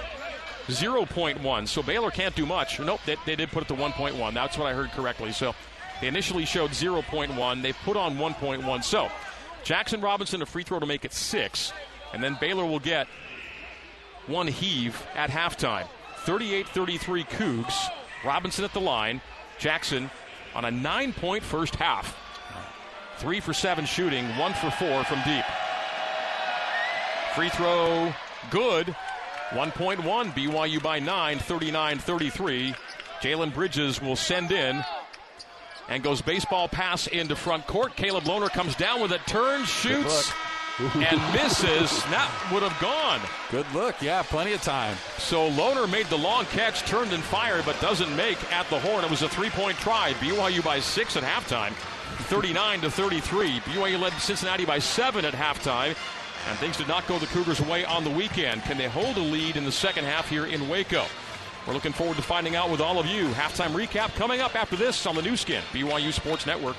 [0.68, 1.68] 0.1.
[1.68, 2.78] So Baylor can't do much.
[2.78, 4.34] Nope, they, they did put it to 1.1.
[4.34, 5.32] That's what I heard correctly.
[5.32, 5.54] So
[6.00, 7.62] they initially showed 0.1.
[7.62, 8.84] They put on 1.1.
[8.84, 9.10] So
[9.64, 11.72] Jackson Robinson a free throw to make it six.
[12.12, 13.06] And then Baylor will get
[14.26, 15.86] one heave at halftime.
[16.24, 17.88] 38 33 Cougs.
[18.24, 19.20] Robinson at the line.
[19.58, 20.10] Jackson
[20.54, 22.16] on a nine point first half.
[23.18, 25.44] Three for seven shooting, one for four from deep.
[27.34, 28.12] Free throw
[28.50, 28.94] good.
[29.50, 30.32] 1.1.
[30.32, 32.74] BYU by nine, 39 33.
[33.20, 34.82] Jalen Bridges will send in
[35.90, 37.96] and goes baseball pass into front court.
[37.96, 40.32] Caleb Lohner comes down with it, turns, shoots,
[40.78, 42.02] and misses.
[42.04, 43.20] That would have gone.
[43.50, 44.00] Good look.
[44.00, 44.96] Yeah, plenty of time.
[45.18, 49.04] So Lohner made the long catch, turned and fired, but doesn't make at the horn.
[49.04, 50.12] It was a three-point try.
[50.14, 51.72] BYU by six at halftime,
[52.28, 53.60] 39 to 33.
[53.60, 55.96] BYU led Cincinnati by seven at halftime,
[56.48, 58.62] and things did not go the Cougars' way on the weekend.
[58.62, 61.04] Can they hold a lead in the second half here in Waco?
[61.70, 63.28] We're looking forward to finding out with all of you.
[63.28, 66.74] Halftime recap coming up after this on the Nu Skin, BYU Sports Network.